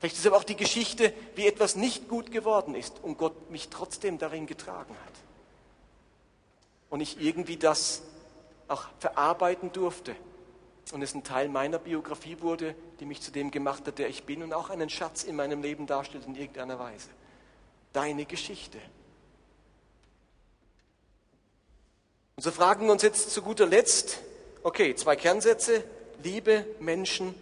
Vielleicht 0.00 0.16
ist 0.16 0.26
aber 0.26 0.36
auch 0.36 0.44
die 0.44 0.56
Geschichte, 0.56 1.12
wie 1.36 1.46
etwas 1.46 1.76
nicht 1.76 2.08
gut 2.08 2.32
geworden 2.32 2.74
ist 2.74 2.94
und 3.04 3.18
Gott 3.18 3.50
mich 3.52 3.68
trotzdem 3.68 4.18
darin 4.18 4.46
getragen 4.46 4.96
hat. 5.06 5.14
Und 6.90 7.00
ich 7.00 7.20
irgendwie 7.20 7.56
das 7.56 8.02
auch 8.66 8.86
verarbeiten 8.98 9.70
durfte 9.72 10.16
und 10.90 11.02
es 11.02 11.14
ein 11.14 11.24
Teil 11.24 11.48
meiner 11.48 11.78
Biografie 11.78 12.40
wurde, 12.40 12.74
die 13.00 13.06
mich 13.06 13.20
zu 13.20 13.30
dem 13.30 13.50
gemacht 13.50 13.86
hat, 13.86 13.98
der 13.98 14.08
ich 14.08 14.24
bin 14.24 14.42
und 14.42 14.52
auch 14.52 14.70
einen 14.70 14.90
Schatz 14.90 15.22
in 15.22 15.36
meinem 15.36 15.62
Leben 15.62 15.86
darstellt 15.86 16.26
in 16.26 16.34
irgendeiner 16.34 16.78
Weise. 16.78 17.08
Deine 17.92 18.24
Geschichte. 18.24 18.78
Und 22.36 22.42
so 22.42 22.50
fragen 22.50 22.86
wir 22.86 22.92
uns 22.92 23.02
jetzt 23.02 23.30
zu 23.30 23.42
guter 23.42 23.66
Letzt, 23.66 24.20
okay, 24.62 24.94
zwei 24.94 25.16
Kernsätze, 25.16 25.84
Liebe, 26.22 26.66
Menschen, 26.80 27.34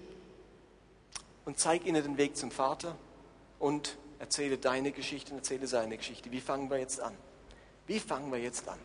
und 1.45 1.59
zeig 1.59 1.87
ihnen 1.87 2.03
den 2.03 2.17
Weg 2.17 2.37
zum 2.37 2.51
Vater 2.51 2.97
und 3.59 3.97
erzähle 4.21 4.59
deine 4.59 4.93
Geschichte 4.93 5.33
und 5.33 5.39
erzähle 5.39 5.67
seine 5.67 5.97
Geschichte. 5.97 6.31
Wie 6.31 6.41
fangen 6.41 6.71
wir 6.71 6.79
jetzt 6.79 7.01
an? 7.01 7.15
Wie 7.87 7.99
fangen 7.99 8.31
wir 8.31 8.39
jetzt 8.39 8.69
an? 8.69 8.79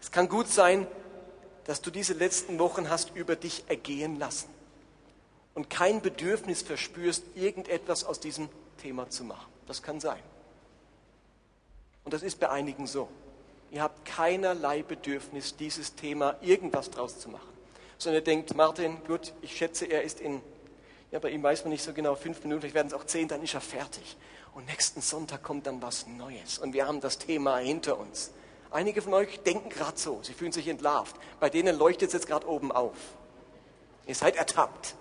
Es 0.00 0.10
kann 0.10 0.28
gut 0.28 0.48
sein, 0.48 0.86
dass 1.64 1.80
du 1.80 1.90
diese 1.90 2.14
letzten 2.14 2.58
Wochen 2.58 2.90
hast 2.90 3.14
über 3.14 3.36
dich 3.36 3.64
ergehen 3.68 4.18
lassen 4.18 4.48
und 5.54 5.70
kein 5.70 6.00
Bedürfnis 6.02 6.62
verspürst, 6.62 7.24
irgendetwas 7.34 8.04
aus 8.04 8.20
diesem 8.20 8.48
Thema 8.78 9.08
zu 9.08 9.24
machen. 9.24 9.50
Das 9.66 9.82
kann 9.82 10.00
sein. 10.00 10.22
Und 12.04 12.12
das 12.12 12.22
ist 12.22 12.38
bei 12.38 12.50
einigen 12.50 12.86
so. 12.86 13.08
Ihr 13.70 13.82
habt 13.82 14.04
keinerlei 14.04 14.82
Bedürfnis, 14.82 15.56
dieses 15.56 15.94
Thema 15.94 16.36
irgendwas 16.42 16.90
draus 16.90 17.18
zu 17.18 17.30
machen. 17.30 17.48
Sondern 17.98 18.20
ihr 18.20 18.24
denkt, 18.24 18.54
Martin, 18.54 19.02
gut, 19.06 19.32
ich 19.40 19.56
schätze, 19.56 19.86
er 19.86 20.02
ist 20.02 20.20
in 20.20 20.42
ja, 21.14 21.20
bei 21.20 21.30
ihm 21.30 21.44
weiß 21.44 21.62
man 21.62 21.70
nicht 21.70 21.84
so 21.84 21.92
genau, 21.92 22.16
fünf 22.16 22.42
Minuten, 22.42 22.62
vielleicht 22.62 22.74
werden 22.74 22.88
es 22.88 22.92
auch 22.92 23.04
zehn, 23.04 23.28
dann 23.28 23.40
ist 23.40 23.54
er 23.54 23.60
fertig. 23.60 24.16
Und 24.52 24.66
nächsten 24.66 25.00
Sonntag 25.00 25.44
kommt 25.44 25.64
dann 25.68 25.80
was 25.80 26.08
Neues. 26.08 26.58
Und 26.58 26.72
wir 26.72 26.88
haben 26.88 27.00
das 27.00 27.18
Thema 27.18 27.58
hinter 27.58 28.00
uns. 28.00 28.32
Einige 28.74 29.02
von 29.02 29.14
euch 29.14 29.38
denken 29.38 29.68
gerade 29.68 29.96
so, 29.96 30.18
sie 30.24 30.34
fühlen 30.34 30.50
sich 30.50 30.66
entlarvt. 30.66 31.14
Bei 31.38 31.48
denen 31.48 31.78
leuchtet 31.78 32.08
es 32.08 32.12
jetzt 32.12 32.26
gerade 32.26 32.48
oben 32.48 32.72
auf. 32.72 32.96
Ihr 34.04 34.16
seid 34.16 34.34
ertappt. 34.34 34.96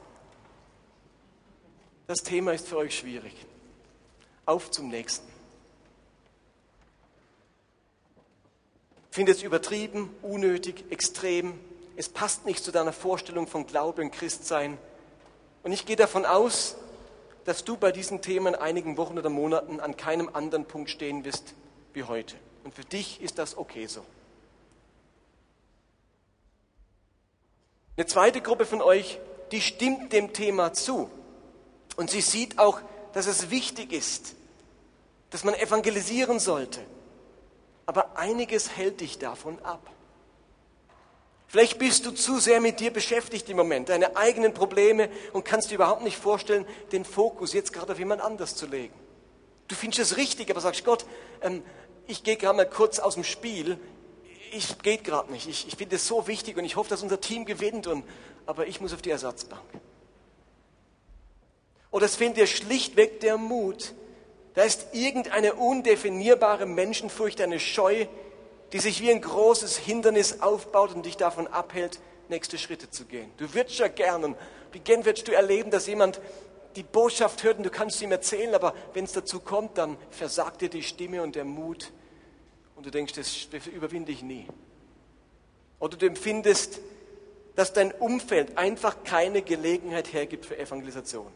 Das 2.06 2.20
Thema 2.20 2.54
ist 2.54 2.68
für 2.68 2.78
euch 2.78 2.96
schwierig. 2.96 3.34
Auf 4.46 4.70
zum 4.70 4.90
nächsten. 4.90 5.28
Findet 9.10 9.38
es 9.38 9.44
übertrieben, 9.44 10.16
unnötig, 10.22 10.86
extrem. 10.92 11.60
Es 11.96 12.10
passt 12.10 12.46
nicht 12.46 12.64
zu 12.64 12.72
deiner 12.72 12.94
Vorstellung 12.94 13.48
von 13.48 13.66
Glaube 13.66 14.04
und 14.04 14.12
Christsein. 14.12 14.78
Und 15.64 15.72
ich 15.72 15.88
gehe 15.88 15.96
davon 15.96 16.28
aus, 16.28 16.76
dass 17.44 17.64
du 17.64 17.76
bei 17.76 17.92
diesen 17.92 18.22
Themen 18.22 18.54
einigen 18.54 18.98
Wochen 18.98 19.18
oder 19.18 19.32
Monaten 19.32 19.80
an 19.80 19.98
keinem 19.98 20.30
anderen 20.32 20.66
Punkt 20.66 20.92
stehen 20.92 21.26
wirst 21.26 21.56
wie 21.94 22.04
heute. 22.04 22.36
Und 22.64 22.74
für 22.74 22.86
dich 22.86 23.22
ist 23.22 23.38
das 23.38 23.58
okay 23.58 23.88
so. 23.88 24.06
Eine 27.96 28.08
zweite 28.08 28.42
Gruppe 28.42 28.66
von 28.66 28.82
euch, 28.82 29.20
die 29.52 29.62
stimmt 29.62 30.14
dem 30.14 30.34
Thema 30.34 30.74
zu. 30.74 31.10
Und 31.96 32.10
sie 32.10 32.22
sieht 32.22 32.58
auch, 32.58 32.80
dass 33.14 33.28
es 33.28 33.52
wichtig 33.52 33.94
ist, 33.94 34.36
dass 35.30 35.44
man 35.44 35.54
evangelisieren 35.54 36.40
sollte. 36.40 36.80
Aber 37.86 38.18
einiges 38.18 38.76
hält 38.76 39.02
dich 39.02 39.20
davon 39.20 39.60
ab. 39.60 39.90
Vielleicht 41.48 41.78
bist 41.78 42.08
du 42.08 42.12
zu 42.12 42.40
sehr 42.40 42.60
mit 42.60 42.80
dir 42.80 42.92
beschäftigt 42.92 43.48
im 43.48 43.58
Moment, 43.58 43.90
deine 43.90 44.18
eigenen 44.18 44.56
Probleme 44.56 45.08
und 45.34 45.46
kannst 45.46 45.70
dir 45.70 45.76
überhaupt 45.76 46.02
nicht 46.02 46.18
vorstellen, 46.18 46.66
den 46.92 47.06
Fokus 47.06 47.54
jetzt 47.54 47.72
gerade 47.74 47.92
auf 47.92 48.00
jemand 48.00 48.22
anders 48.22 48.56
zu 48.56 48.66
legen. 48.66 48.96
Du 49.68 49.76
findest 49.76 50.02
es 50.02 50.18
richtig, 50.18 50.50
aber 50.50 50.62
sagst, 50.62 50.84
Gott, 50.84 51.06
ähm, 51.42 51.62
ich 52.08 52.24
gehe 52.24 52.38
gerade 52.38 52.58
mal 52.58 52.70
kurz 52.70 53.00
aus 53.00 53.16
dem 53.16 53.24
Spiel, 53.24 53.80
ich 54.52 54.78
geht 54.80 55.04
gerade 55.04 55.32
nicht. 55.32 55.48
Ich, 55.48 55.68
ich 55.68 55.76
finde 55.76 55.96
es 55.96 56.08
so 56.08 56.28
wichtig 56.28 56.58
und 56.58 56.66
ich 56.66 56.76
hoffe, 56.76 56.90
dass 56.90 57.02
unser 57.02 57.20
Team 57.20 57.46
gewinnt, 57.46 57.88
und, 57.88 58.04
aber 58.46 58.68
ich 58.68 58.82
muss 58.82 58.94
auf 58.94 59.02
die 59.02 59.10
Ersatzbank. 59.10 59.64
Oder 61.92 62.06
es 62.06 62.16
fehlt 62.16 62.38
dir 62.38 62.48
schlichtweg 62.48 63.20
der 63.20 63.38
Mut. 63.38 63.94
Da 64.54 64.64
ist 64.64 64.88
irgendeine 64.94 65.56
undefinierbare 65.56 66.66
Menschenfurcht, 66.66 67.42
eine 67.42 67.60
Scheu, 67.60 68.06
die 68.72 68.80
sich 68.80 69.02
wie 69.02 69.12
ein 69.12 69.22
großes 69.22 69.78
Hindernis 69.78 70.42
aufbaut 70.42 70.94
und 70.94 71.06
dich 71.06 71.18
davon 71.18 71.48
abhält, 71.48 72.00
nächste 72.30 72.58
Schritte 72.58 72.90
zu 72.90 73.06
gehen. 73.06 73.32
Du 73.38 73.54
würdest 73.54 73.78
ja 73.78 73.88
gerne, 73.88 74.36
wie 74.72 74.80
gern 74.80 75.06
würdest 75.06 75.28
du 75.28 75.32
erleben, 75.32 75.70
dass 75.72 75.88
jemand 75.88 76.20
die 76.76 76.84
Botschaft 76.84 77.44
hört 77.44 77.58
und 77.58 77.64
du 77.64 77.70
kannst 77.70 78.02
ihm 78.02 78.12
erzählen, 78.12 78.54
aber 78.56 78.74
wenn 78.94 79.06
es 79.06 79.14
dazu 79.14 79.40
kommt, 79.40 79.78
dann 79.78 79.98
versagt 80.10 80.62
dir 80.62 80.70
die 80.70 80.84
Stimme 80.84 81.22
und 81.22 81.36
der 81.36 81.46
Mut 81.46 81.92
und 82.76 82.86
du 82.86 82.92
denkst, 82.92 83.14
das, 83.14 83.48
überwinde 83.68 84.12
ich 84.12 84.24
nie. 84.24 84.48
Oder 85.80 85.98
du 85.98 86.06
empfindest, 86.06 86.80
dass 87.56 87.74
dein 87.74 87.92
Umfeld 87.92 88.58
einfach 88.58 89.04
keine 89.04 89.42
Gelegenheit 89.42 90.12
hergibt 90.12 90.46
für 90.46 90.58
Evangelisation. 90.58 91.28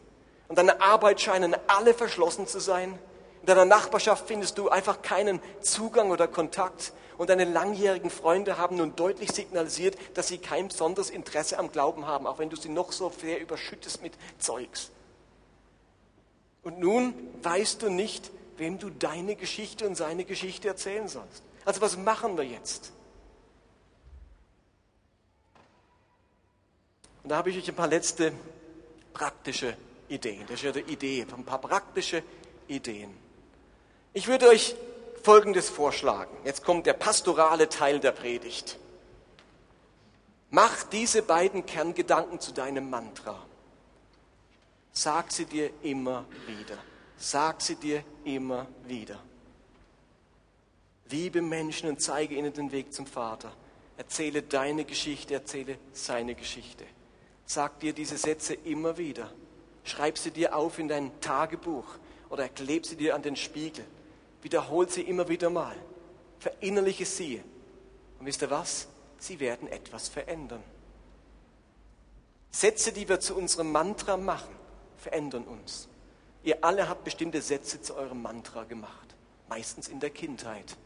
Und 0.48 0.58
deine 0.58 0.80
Arbeit 0.80 1.20
scheinen 1.20 1.54
alle 1.66 1.94
verschlossen 1.94 2.46
zu 2.46 2.58
sein. 2.58 2.98
In 3.40 3.46
deiner 3.46 3.64
Nachbarschaft 3.64 4.26
findest 4.26 4.58
du 4.58 4.68
einfach 4.68 5.02
keinen 5.02 5.40
Zugang 5.60 6.10
oder 6.10 6.26
Kontakt 6.26 6.92
und 7.18 7.30
deine 7.30 7.44
langjährigen 7.44 8.10
Freunde 8.10 8.58
haben 8.58 8.76
nun 8.76 8.96
deutlich 8.96 9.32
signalisiert, 9.32 9.96
dass 10.14 10.28
sie 10.28 10.38
kein 10.38 10.68
besonderes 10.68 11.10
Interesse 11.10 11.58
am 11.58 11.70
Glauben 11.70 12.06
haben, 12.06 12.26
auch 12.26 12.38
wenn 12.38 12.48
du 12.48 12.56
sie 12.56 12.68
noch 12.68 12.92
so 12.92 13.12
sehr 13.20 13.40
überschüttest 13.40 14.02
mit 14.02 14.14
Zeugs. 14.38 14.90
Und 16.68 16.80
nun 16.80 17.14
weißt 17.42 17.80
du 17.80 17.88
nicht, 17.88 18.30
wem 18.58 18.78
du 18.78 18.90
deine 18.90 19.36
Geschichte 19.36 19.86
und 19.86 19.94
seine 19.94 20.26
Geschichte 20.26 20.68
erzählen 20.68 21.08
sollst. 21.08 21.42
Also 21.64 21.80
was 21.80 21.96
machen 21.96 22.36
wir 22.36 22.44
jetzt? 22.44 22.92
Und 27.22 27.30
da 27.30 27.38
habe 27.38 27.48
ich 27.48 27.56
euch 27.56 27.70
ein 27.70 27.74
paar 27.74 27.88
letzte 27.88 28.34
praktische 29.14 29.78
Ideen. 30.10 30.42
Das 30.42 30.56
ist 30.56 30.62
ja 30.64 30.72
die 30.72 30.92
Idee, 30.92 31.26
ein 31.34 31.42
paar 31.42 31.58
praktische 31.58 32.22
Ideen. 32.66 33.16
Ich 34.12 34.28
würde 34.28 34.48
euch 34.48 34.76
Folgendes 35.22 35.70
vorschlagen. 35.70 36.36
Jetzt 36.44 36.64
kommt 36.64 36.84
der 36.84 36.92
pastorale 36.92 37.70
Teil 37.70 37.98
der 37.98 38.12
Predigt. 38.12 38.78
Mach 40.50 40.82
diese 40.82 41.22
beiden 41.22 41.64
Kerngedanken 41.64 42.40
zu 42.40 42.52
deinem 42.52 42.90
Mantra. 42.90 43.42
Sag 44.98 45.30
sie 45.30 45.44
dir 45.44 45.70
immer 45.84 46.24
wieder. 46.48 46.76
Sag 47.16 47.62
sie 47.62 47.76
dir 47.76 48.02
immer 48.24 48.66
wieder. 48.84 49.22
Liebe 51.08 51.40
Menschen 51.40 51.88
und 51.88 52.02
zeige 52.02 52.34
ihnen 52.34 52.52
den 52.52 52.72
Weg 52.72 52.92
zum 52.92 53.06
Vater. 53.06 53.52
Erzähle 53.96 54.42
deine 54.42 54.84
Geschichte, 54.84 55.34
erzähle 55.34 55.78
seine 55.92 56.34
Geschichte. 56.34 56.84
Sag 57.46 57.78
dir 57.78 57.92
diese 57.92 58.18
Sätze 58.18 58.54
immer 58.54 58.98
wieder. 58.98 59.32
Schreib 59.84 60.18
sie 60.18 60.32
dir 60.32 60.56
auf 60.56 60.80
in 60.80 60.88
dein 60.88 61.20
Tagebuch 61.20 61.86
oder 62.28 62.48
kleb 62.48 62.84
sie 62.84 62.96
dir 62.96 63.14
an 63.14 63.22
den 63.22 63.36
Spiegel. 63.36 63.84
Wiederhol 64.42 64.88
sie 64.88 65.02
immer 65.02 65.28
wieder 65.28 65.48
mal. 65.48 65.76
Verinnerliche 66.40 67.06
sie. 67.06 67.40
Und 68.18 68.26
wisst 68.26 68.42
ihr 68.42 68.50
was? 68.50 68.88
Sie 69.18 69.38
werden 69.38 69.68
etwas 69.68 70.08
verändern. 70.08 70.64
Sätze, 72.50 72.90
die 72.90 73.08
wir 73.08 73.20
zu 73.20 73.36
unserem 73.36 73.70
Mantra 73.70 74.16
machen, 74.16 74.57
verändern 74.98 75.44
uns. 75.44 75.88
Ihr 76.42 76.64
alle 76.64 76.88
habt 76.88 77.04
bestimmte 77.04 77.42
Sätze 77.42 77.80
zu 77.80 77.96
eurem 77.96 78.22
Mantra 78.22 78.64
gemacht, 78.64 79.14
meistens 79.48 79.88
in 79.88 80.00
der 80.00 80.10
Kindheit. 80.10 80.76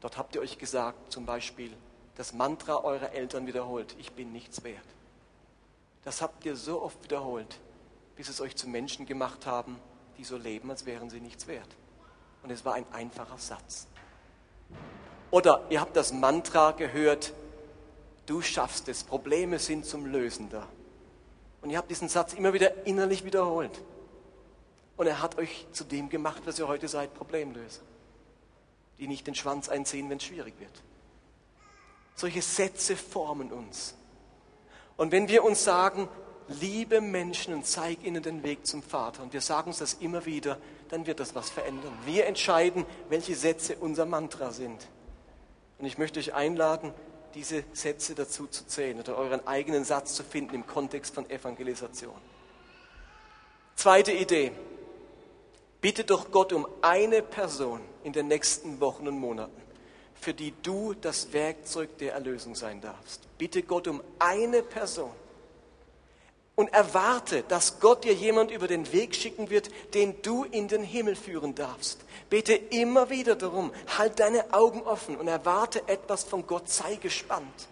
Dort 0.00 0.16
habt 0.16 0.34
ihr 0.34 0.40
euch 0.40 0.58
gesagt, 0.58 1.12
zum 1.12 1.26
Beispiel, 1.26 1.72
das 2.16 2.32
Mantra 2.32 2.84
eurer 2.84 3.12
Eltern 3.12 3.46
wiederholt, 3.46 3.96
ich 3.98 4.12
bin 4.12 4.32
nichts 4.32 4.62
wert. 4.64 4.84
Das 6.04 6.22
habt 6.22 6.44
ihr 6.44 6.56
so 6.56 6.82
oft 6.82 7.02
wiederholt, 7.04 7.58
bis 8.16 8.28
es 8.28 8.40
euch 8.40 8.56
zu 8.56 8.68
Menschen 8.68 9.06
gemacht 9.06 9.46
haben, 9.46 9.78
die 10.16 10.24
so 10.24 10.36
leben, 10.36 10.70
als 10.70 10.86
wären 10.86 11.10
sie 11.10 11.20
nichts 11.20 11.46
wert. 11.46 11.68
Und 12.42 12.50
es 12.50 12.64
war 12.64 12.74
ein 12.74 12.86
einfacher 12.92 13.38
Satz. 13.38 13.86
Oder 15.30 15.64
ihr 15.70 15.80
habt 15.80 15.96
das 15.96 16.12
Mantra 16.12 16.72
gehört, 16.72 17.32
du 18.26 18.42
schaffst 18.42 18.88
es, 18.88 19.04
Probleme 19.04 19.58
sind 19.58 19.84
zum 19.84 20.06
Lösen 20.06 20.48
da. 20.48 20.66
Und 21.62 21.70
ihr 21.70 21.78
habt 21.78 21.90
diesen 21.90 22.08
Satz 22.08 22.32
immer 22.32 22.52
wieder 22.52 22.86
innerlich 22.86 23.24
wiederholt. 23.24 23.82
Und 24.96 25.06
er 25.06 25.22
hat 25.22 25.38
euch 25.38 25.66
zu 25.72 25.84
dem 25.84 26.08
gemacht, 26.08 26.42
was 26.44 26.58
ihr 26.58 26.68
heute 26.68 26.88
seid, 26.88 27.14
Problemlöser. 27.14 27.82
Die 28.98 29.06
nicht 29.06 29.26
den 29.26 29.34
Schwanz 29.34 29.68
einziehen, 29.68 30.10
wenn 30.10 30.18
es 30.18 30.24
schwierig 30.24 30.54
wird. 30.58 30.82
Solche 32.14 32.42
Sätze 32.42 32.96
formen 32.96 33.50
uns. 33.50 33.94
Und 34.96 35.12
wenn 35.12 35.28
wir 35.28 35.44
uns 35.44 35.64
sagen, 35.64 36.08
liebe 36.48 37.00
Menschen 37.00 37.54
und 37.54 37.66
zeig 37.66 38.04
ihnen 38.04 38.22
den 38.22 38.42
Weg 38.42 38.66
zum 38.66 38.82
Vater, 38.82 39.22
und 39.22 39.32
wir 39.32 39.40
sagen 39.40 39.70
uns 39.70 39.78
das 39.78 39.94
immer 39.94 40.26
wieder, 40.26 40.58
dann 40.90 41.06
wird 41.06 41.20
das 41.20 41.34
was 41.34 41.48
verändern. 41.48 41.96
Wir 42.04 42.26
entscheiden, 42.26 42.84
welche 43.08 43.34
Sätze 43.34 43.76
unser 43.76 44.04
Mantra 44.04 44.50
sind. 44.50 44.86
Und 45.78 45.86
ich 45.86 45.96
möchte 45.96 46.20
euch 46.20 46.34
einladen, 46.34 46.92
diese 47.34 47.64
Sätze 47.72 48.14
dazu 48.14 48.46
zu 48.46 48.66
zählen 48.66 48.98
oder 48.98 49.16
euren 49.16 49.46
eigenen 49.46 49.84
Satz 49.84 50.14
zu 50.14 50.22
finden 50.22 50.54
im 50.54 50.66
Kontext 50.66 51.14
von 51.14 51.28
Evangelisation. 51.28 52.14
Zweite 53.76 54.12
Idee. 54.12 54.52
Bitte 55.80 56.04
doch 56.04 56.30
Gott 56.30 56.52
um 56.52 56.66
eine 56.82 57.22
Person 57.22 57.80
in 58.04 58.12
den 58.12 58.28
nächsten 58.28 58.80
Wochen 58.80 59.08
und 59.08 59.18
Monaten, 59.18 59.62
für 60.20 60.34
die 60.34 60.52
du 60.62 60.94
das 60.94 61.32
Werkzeug 61.32 61.96
der 61.98 62.12
Erlösung 62.12 62.54
sein 62.54 62.80
darfst. 62.80 63.22
Bitte 63.38 63.62
Gott 63.62 63.88
um 63.88 64.02
eine 64.18 64.62
Person 64.62 65.12
und 66.60 66.68
erwarte, 66.74 67.42
dass 67.48 67.80
Gott 67.80 68.04
dir 68.04 68.12
jemand 68.12 68.50
über 68.50 68.68
den 68.68 68.92
Weg 68.92 69.14
schicken 69.14 69.48
wird, 69.48 69.70
den 69.94 70.20
du 70.20 70.44
in 70.44 70.68
den 70.68 70.82
Himmel 70.82 71.16
führen 71.16 71.54
darfst. 71.54 72.00
Bete 72.28 72.52
immer 72.52 73.08
wieder 73.08 73.34
darum, 73.34 73.72
halt 73.96 74.20
deine 74.20 74.52
Augen 74.52 74.82
offen 74.82 75.16
und 75.16 75.26
erwarte 75.26 75.88
etwas 75.88 76.22
von 76.22 76.46
Gott, 76.46 76.68
sei 76.68 76.96
gespannt. 76.96 77.68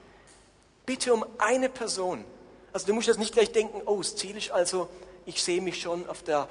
Bitte 0.87 1.13
um 1.13 1.23
eine 1.37 1.69
Person. 1.69 2.25
Also 2.73 2.87
du 2.87 2.95
musst 2.95 3.09
jetzt 3.09 3.19
nicht 3.19 3.35
gleich 3.35 3.53
denken, 3.53 3.83
oh, 3.85 3.99
das 3.99 4.17
Ziel 4.17 4.39
ist 4.39 4.53
also, 4.53 4.89
ich 5.27 5.43
sehe 5.43 5.61
mich 5.61 5.83
schon 5.83 6.09
auf, 6.09 6.23
der, 6.23 6.49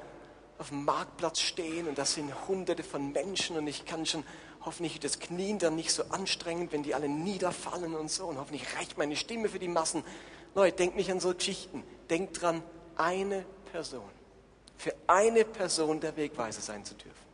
auf 0.59 0.69
dem 0.69 0.85
Marktplatz 0.85 1.39
stehen 1.39 1.87
und 1.87 1.97
das 1.97 2.13
sind 2.13 2.31
hunderte 2.47 2.83
von 2.83 3.13
Menschen 3.13 3.57
und 3.57 3.65
ich 3.65 3.85
kann 3.85 4.05
schon, 4.05 4.23
hoffentlich 4.63 4.99
das 4.99 5.17
Knien 5.19 5.57
dann 5.57 5.75
nicht 5.75 5.91
so 5.91 6.03
anstrengend, 6.09 6.71
wenn 6.71 6.83
die 6.83 6.93
alle 6.93 7.09
niederfallen 7.09 7.95
und 7.95 8.11
so 8.11 8.27
und 8.27 8.37
hoffentlich 8.37 8.75
reicht 8.77 8.95
meine 8.99 9.15
Stimme 9.15 9.49
für 9.49 9.59
die 9.59 9.67
Massen. 9.67 10.03
Leute, 10.57 10.77
denkt 10.77 10.95
nicht 10.95 11.11
an 11.11 11.19
so 11.19 11.33
Geschichten. 11.35 11.83
Denkt 12.09 12.41
dran, 12.41 12.63
eine 12.95 13.45
Person. 13.71 14.09
Für 14.75 14.93
eine 15.05 15.45
Person 15.45 15.99
der 15.99 16.17
Wegweiser 16.17 16.61
sein 16.61 16.83
zu 16.83 16.95
dürfen. 16.95 17.27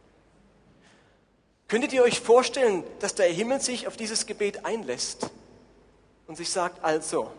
Könntet 1.69 1.93
ihr 1.93 2.03
euch 2.03 2.19
vorstellen, 2.19 2.83
dass 2.99 3.15
der 3.15 3.27
Himmel 3.27 3.61
sich 3.61 3.87
auf 3.87 3.95
dieses 3.95 4.25
Gebet 4.25 4.65
einlässt 4.65 5.29
und 6.27 6.35
sich 6.35 6.49
sagt, 6.49 6.83
also, 6.83 7.31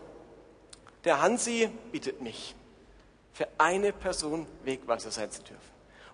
der 1.03 1.21
Hansi 1.21 1.69
bittet 1.91 2.19
mich, 2.19 2.55
für 3.31 3.47
eine 3.59 3.93
Person 3.93 4.47
Wegweiser 4.63 5.11
sein 5.11 5.29
zu 5.29 5.43
dürfen. 5.43 5.61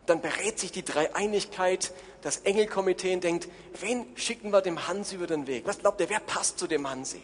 Und 0.01 0.09
dann 0.09 0.21
berät 0.21 0.59
sich 0.59 0.73
die 0.73 0.83
Dreieinigkeit, 0.83 1.93
das 2.21 2.39
Engelkomitee 2.39 3.13
und 3.13 3.23
denkt, 3.23 3.47
wen 3.79 4.05
schicken 4.17 4.51
wir 4.51 4.61
dem 4.61 4.89
Hansi 4.89 5.15
über 5.15 5.27
den 5.27 5.47
Weg? 5.47 5.65
Was 5.65 5.79
glaubt 5.79 6.01
ihr, 6.01 6.09
wer 6.09 6.19
passt 6.19 6.59
zu 6.59 6.67
dem 6.67 6.89
Hansi? 6.89 7.23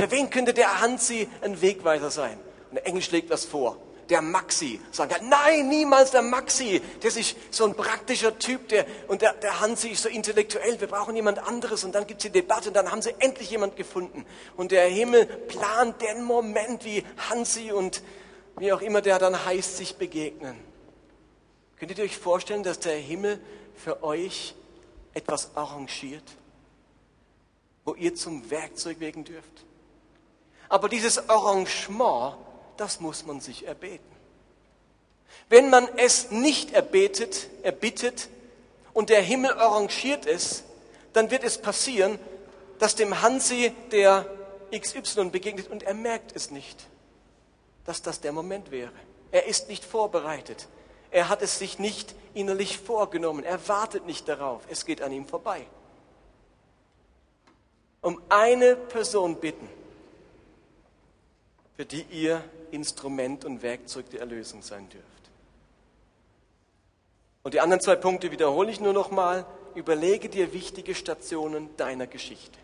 Für 0.00 0.10
wen 0.10 0.30
könnte 0.30 0.54
der 0.54 0.80
Hansi 0.80 1.28
ein 1.42 1.60
Wegweiser 1.60 2.10
sein? 2.10 2.38
Und 2.70 2.76
der 2.76 2.86
Engel 2.86 3.02
schlägt 3.02 3.28
was 3.28 3.44
vor. 3.44 3.76
Der 4.08 4.22
Maxi. 4.22 4.80
Sagen 4.92 5.10
kann, 5.12 5.28
nein, 5.28 5.68
niemals 5.68 6.10
der 6.10 6.22
Maxi. 6.22 6.80
Der 7.02 7.14
ist 7.14 7.36
so 7.50 7.66
ein 7.66 7.74
praktischer 7.74 8.38
Typ. 8.38 8.68
Der, 8.68 8.86
und 9.08 9.20
der, 9.20 9.34
der 9.34 9.60
Hansi 9.60 9.90
ist 9.90 10.02
so 10.02 10.08
intellektuell. 10.08 10.80
Wir 10.80 10.88
brauchen 10.88 11.14
jemand 11.14 11.38
anderes. 11.38 11.84
Und 11.84 11.94
dann 11.94 12.06
gibt 12.06 12.20
es 12.20 12.22
die 12.22 12.30
Debatte. 12.30 12.68
Und 12.68 12.76
dann 12.76 12.90
haben 12.90 13.02
sie 13.02 13.14
endlich 13.18 13.50
jemand 13.50 13.76
gefunden. 13.76 14.24
Und 14.56 14.72
der 14.72 14.86
Himmel 14.86 15.26
plant 15.26 16.00
den 16.00 16.24
Moment, 16.24 16.82
wie 16.86 17.04
Hansi 17.28 17.70
und 17.70 18.02
wie 18.56 18.72
auch 18.72 18.80
immer 18.80 19.02
der 19.02 19.18
dann 19.18 19.44
heißt, 19.44 19.76
sich 19.76 19.96
begegnen. 19.96 20.56
Könnt 21.78 21.96
ihr 21.96 22.04
euch 22.04 22.16
vorstellen, 22.16 22.62
dass 22.62 22.78
der 22.78 22.96
Himmel 22.96 23.38
für 23.76 24.02
euch 24.02 24.54
etwas 25.12 25.54
arrangiert, 25.56 26.24
wo 27.84 27.94
ihr 27.94 28.14
zum 28.14 28.50
Werkzeug 28.50 28.98
wegen 29.00 29.24
dürft? 29.24 29.66
Aber 30.70 30.88
dieses 30.88 31.28
Arrangement, 31.28 32.36
das 32.76 33.00
muss 33.00 33.26
man 33.26 33.40
sich 33.40 33.66
erbeten. 33.66 34.08
Wenn 35.48 35.68
man 35.68 35.86
es 35.96 36.30
nicht 36.30 36.72
erbetet, 36.72 37.48
erbittet 37.62 38.28
und 38.94 39.10
der 39.10 39.20
Himmel 39.20 39.52
arrangiert 39.52 40.26
es, 40.26 40.62
dann 41.12 41.32
wird 41.32 41.42
es 41.42 41.58
passieren, 41.58 42.20
dass 42.78 42.94
dem 42.94 43.20
Hansi 43.20 43.72
der 43.90 44.24
XY 44.72 45.30
begegnet 45.30 45.68
und 45.68 45.82
er 45.82 45.94
merkt 45.94 46.36
es 46.36 46.52
nicht, 46.52 46.86
dass 47.84 48.00
das 48.00 48.20
der 48.20 48.30
Moment 48.30 48.70
wäre. 48.70 48.92
Er 49.32 49.46
ist 49.46 49.68
nicht 49.68 49.84
vorbereitet. 49.84 50.68
Er 51.10 51.28
hat 51.28 51.42
es 51.42 51.58
sich 51.58 51.80
nicht 51.80 52.14
innerlich 52.32 52.78
vorgenommen. 52.78 53.42
Er 53.42 53.66
wartet 53.68 54.06
nicht 54.06 54.28
darauf. 54.28 54.62
Es 54.70 54.86
geht 54.86 55.02
an 55.02 55.10
ihm 55.10 55.26
vorbei. 55.26 55.66
Um 58.02 58.22
eine 58.28 58.76
Person 58.76 59.34
bitten 59.34 59.68
für 61.80 61.86
die 61.86 62.04
ihr 62.10 62.44
Instrument 62.72 63.46
und 63.46 63.62
Werkzeug 63.62 64.10
der 64.10 64.20
Erlösung 64.20 64.60
sein 64.60 64.86
dürft. 64.90 65.06
Und 67.42 67.54
die 67.54 67.60
anderen 67.60 67.80
zwei 67.80 67.96
Punkte 67.96 68.30
wiederhole 68.30 68.70
ich 68.70 68.80
nur 68.80 68.92
noch 68.92 69.10
mal. 69.10 69.46
Überlege 69.74 70.28
dir 70.28 70.52
wichtige 70.52 70.94
Stationen 70.94 71.74
deiner 71.78 72.06
Geschichte. 72.06 72.58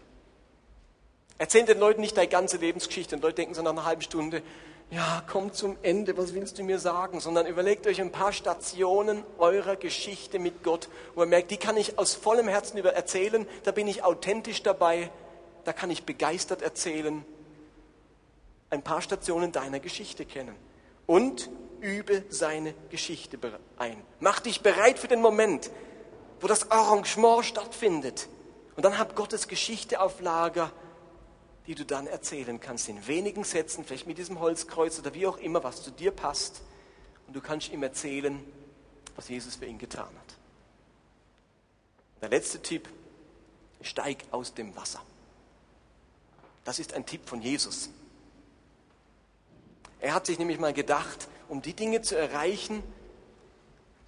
Erzähl 1.38 1.64
den 1.64 1.79
Leuten 1.79 2.02
nicht 2.02 2.14
deine 2.18 2.29
ganze 2.29 2.59
Lebensgeschichte 2.59 3.16
und 3.16 3.22
Leute 3.22 3.37
denken 3.37 3.55
so 3.55 3.62
nach 3.62 3.70
einer 3.70 3.87
halben 3.87 4.02
Stunde, 4.02 4.42
ja, 4.90 5.24
komm 5.26 5.50
zum 5.55 5.79
Ende, 5.81 6.18
was 6.18 6.35
willst 6.35 6.59
du 6.59 6.62
mir 6.62 6.79
sagen? 6.79 7.20
Sondern 7.20 7.46
überlegt 7.46 7.87
euch 7.87 8.02
ein 8.02 8.12
paar 8.12 8.35
Stationen 8.35 9.22
eurer 9.38 9.76
Geschichte 9.76 10.38
mit 10.38 10.62
Gott, 10.62 10.90
wo 11.14 11.22
ihr 11.22 11.26
merkt, 11.26 11.50
die 11.50 11.57
kann 11.57 11.79
ich 11.79 11.98
aus 11.98 12.14
vollem 12.14 12.48
Herzen 12.48 12.76
über 12.76 12.92
erzählen, 12.92 13.48
da 13.64 13.72
bin 13.72 13.88
ich 13.88 14.05
authentisch 14.05 14.62
dabei, 14.62 15.11
da 15.64 15.72
kann 15.72 15.90
ich 15.90 16.05
begeistert 16.05 16.61
erzählen 16.61 17.24
ein 18.70 18.83
paar 18.83 19.02
Stationen 19.02 19.52
deiner 19.52 19.81
Geschichte 19.81 20.24
kennen 20.24 20.57
und 21.07 21.50
übe 21.81 22.24
seine 22.29 22.74
Geschichte 22.90 23.38
ein. 23.76 23.96
Mach 24.20 24.40
dich 24.40 24.62
bereit 24.62 24.98
für 24.98 25.09
den 25.09 25.20
Moment, 25.20 25.70
wo 26.40 26.46
das 26.46 26.70
Arrangement 26.70 27.44
stattfindet. 27.44 28.29
Und 28.76 28.85
dann 28.85 28.98
hab 28.98 29.16
Gottes 29.16 29.48
Geschichte 29.48 30.00
auf 30.00 30.20
Lager, 30.20 30.72
die 31.66 31.74
du 31.74 31.85
dann 31.85 32.07
erzählen 32.07 32.61
kannst 32.61 32.88
in 32.88 33.07
wenigen 33.07 33.44
Sätzen, 33.44 33.85
vielleicht 33.85 34.07
mit 34.07 34.18
diesem 34.18 34.40
Holzkreuz 34.40 34.98
oder 34.98 35.14
wie 35.14 35.26
auch 35.26 35.38
immer, 35.38 35.64
was 35.64 35.83
zu 35.83 35.90
dir 35.90 36.11
passt. 36.11 36.62
Und 37.26 37.35
du 37.35 37.40
kannst 37.40 37.72
ihm 37.72 37.83
erzählen, 37.83 38.42
was 39.16 39.29
Jesus 39.29 39.57
für 39.57 39.66
ihn 39.66 39.79
getan 39.79 40.07
hat. 40.07 40.37
Der 42.20 42.29
letzte 42.29 42.61
Tipp, 42.61 42.88
steig 43.81 44.24
aus 44.31 44.55
dem 44.55 44.74
Wasser. 44.76 45.00
Das 46.64 46.79
ist 46.79 46.94
ein 46.94 47.07
Tipp 47.07 47.29
von 47.29 47.40
Jesus. 47.40 47.90
Er 50.07 50.14
hat 50.14 50.27
sich 50.27 50.38
nämlich 50.38 50.61
mal 50.61 50.73
gedacht, 50.73 51.27
um 51.49 51.62
die 51.62 51.75
Dinge 51.75 52.01
zu 52.01 52.16
erreichen, 52.16 52.81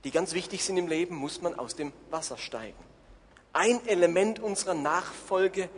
die 0.04 0.12
ganz 0.12 0.32
wichtig 0.32 0.62
sind 0.62 0.76
im 0.76 0.86
Leben, 0.86 1.16
muss 1.16 1.42
man 1.42 1.58
aus 1.58 1.74
dem 1.74 1.92
Wasser 2.10 2.38
steigen. 2.38 2.78
Ein 3.52 3.84
Element 3.84 4.38
unserer 4.38 4.74
Nachfolge 4.74 5.68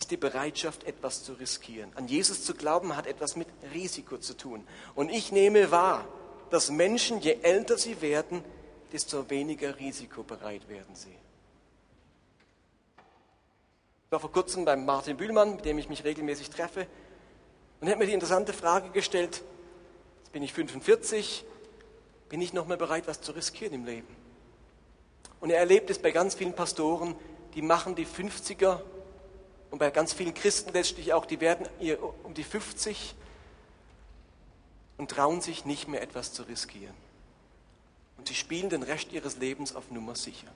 ist 0.00 0.10
die 0.10 0.16
Bereitschaft, 0.16 0.82
etwas 0.82 1.22
zu 1.22 1.34
riskieren. 1.34 1.92
An 1.94 2.08
Jesus 2.08 2.44
zu 2.44 2.54
glauben 2.54 2.96
hat 2.96 3.06
etwas 3.06 3.36
mit 3.36 3.46
Risiko 3.72 4.18
zu 4.18 4.36
tun. 4.36 4.66
Und 4.96 5.10
ich 5.10 5.30
nehme 5.30 5.70
wahr, 5.70 6.04
dass 6.50 6.72
Menschen, 6.72 7.20
je 7.20 7.38
älter 7.40 7.78
sie 7.78 8.02
werden, 8.02 8.44
desto 8.90 9.30
weniger 9.30 9.78
risikobereit 9.78 10.68
werden 10.68 10.96
sie. 10.96 11.16
Ich 14.06 14.10
war 14.10 14.18
vor 14.18 14.32
kurzem 14.32 14.64
beim 14.64 14.84
Martin 14.84 15.16
Bühlmann, 15.16 15.54
mit 15.54 15.64
dem 15.64 15.78
ich 15.78 15.88
mich 15.88 16.02
regelmäßig 16.02 16.50
treffe, 16.50 16.88
und 17.84 17.88
er 17.88 17.92
hat 17.92 17.98
mir 17.98 18.06
die 18.06 18.14
interessante 18.14 18.54
Frage 18.54 18.88
gestellt, 18.88 19.42
jetzt 20.22 20.32
bin 20.32 20.42
ich 20.42 20.54
45, 20.54 21.44
bin 22.30 22.40
ich 22.40 22.54
noch 22.54 22.66
mal 22.66 22.78
bereit, 22.78 23.06
was 23.06 23.20
zu 23.20 23.32
riskieren 23.32 23.74
im 23.74 23.84
Leben? 23.84 24.08
Und 25.38 25.50
er 25.50 25.58
erlebt 25.58 25.90
es 25.90 25.98
bei 25.98 26.10
ganz 26.10 26.34
vielen 26.34 26.54
Pastoren, 26.54 27.14
die 27.54 27.60
machen 27.60 27.94
die 27.94 28.06
50er 28.06 28.80
und 29.70 29.80
bei 29.80 29.90
ganz 29.90 30.14
vielen 30.14 30.32
Christen 30.32 30.72
letztlich 30.72 31.12
auch, 31.12 31.26
die 31.26 31.42
werden 31.42 31.68
um 32.22 32.32
die 32.32 32.42
50 32.42 33.14
und 34.96 35.10
trauen 35.10 35.42
sich 35.42 35.66
nicht 35.66 35.86
mehr 35.86 36.00
etwas 36.00 36.32
zu 36.32 36.44
riskieren. 36.44 36.94
Und 38.16 38.28
sie 38.28 38.34
spielen 38.34 38.70
den 38.70 38.82
Rest 38.82 39.12
ihres 39.12 39.36
Lebens 39.36 39.76
auf 39.76 39.90
Nummer 39.90 40.16
sicher. 40.16 40.48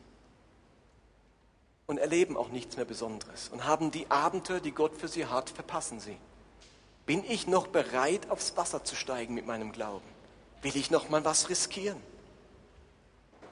Und 1.89 1.99
erleben 1.99 2.39
auch 2.39 2.49
nichts 2.49 2.77
mehr 2.77 2.87
Besonderes. 2.87 3.51
Und 3.51 3.67
haben 3.67 3.91
die 3.91 4.11
Abenteuer, 4.11 4.61
die 4.61 4.73
Gott 4.73 4.97
für 4.97 5.09
sie 5.09 5.27
hat, 5.27 5.51
verpassen 5.51 6.01
sie. 6.01 6.17
Bin 7.09 7.25
ich 7.27 7.47
noch 7.47 7.69
bereit, 7.69 8.29
aufs 8.29 8.55
Wasser 8.59 8.85
zu 8.85 8.95
steigen 8.95 9.33
mit 9.33 9.47
meinem 9.47 9.73
Glauben? 9.73 10.05
Will 10.61 10.77
ich 10.77 10.91
noch 10.91 11.09
mal 11.09 11.25
was 11.25 11.49
riskieren? 11.49 11.99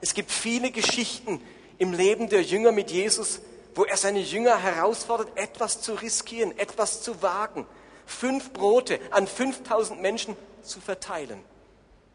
Es 0.02 0.12
gibt 0.12 0.30
viele 0.30 0.70
Geschichten 0.70 1.40
im 1.78 1.94
Leben 1.94 2.28
der 2.28 2.42
Jünger 2.42 2.70
mit 2.70 2.90
Jesus, 2.90 3.40
wo 3.74 3.84
er 3.84 3.96
seine 3.96 4.20
Jünger 4.20 4.58
herausfordert, 4.58 5.38
etwas 5.38 5.80
zu 5.80 5.94
riskieren, 5.94 6.56
etwas 6.58 7.00
zu 7.00 7.22
wagen. 7.22 7.66
Fünf 8.04 8.52
Brote 8.52 9.00
an 9.10 9.26
5000 9.26 10.02
Menschen 10.02 10.36
zu 10.62 10.82
verteilen. 10.82 11.42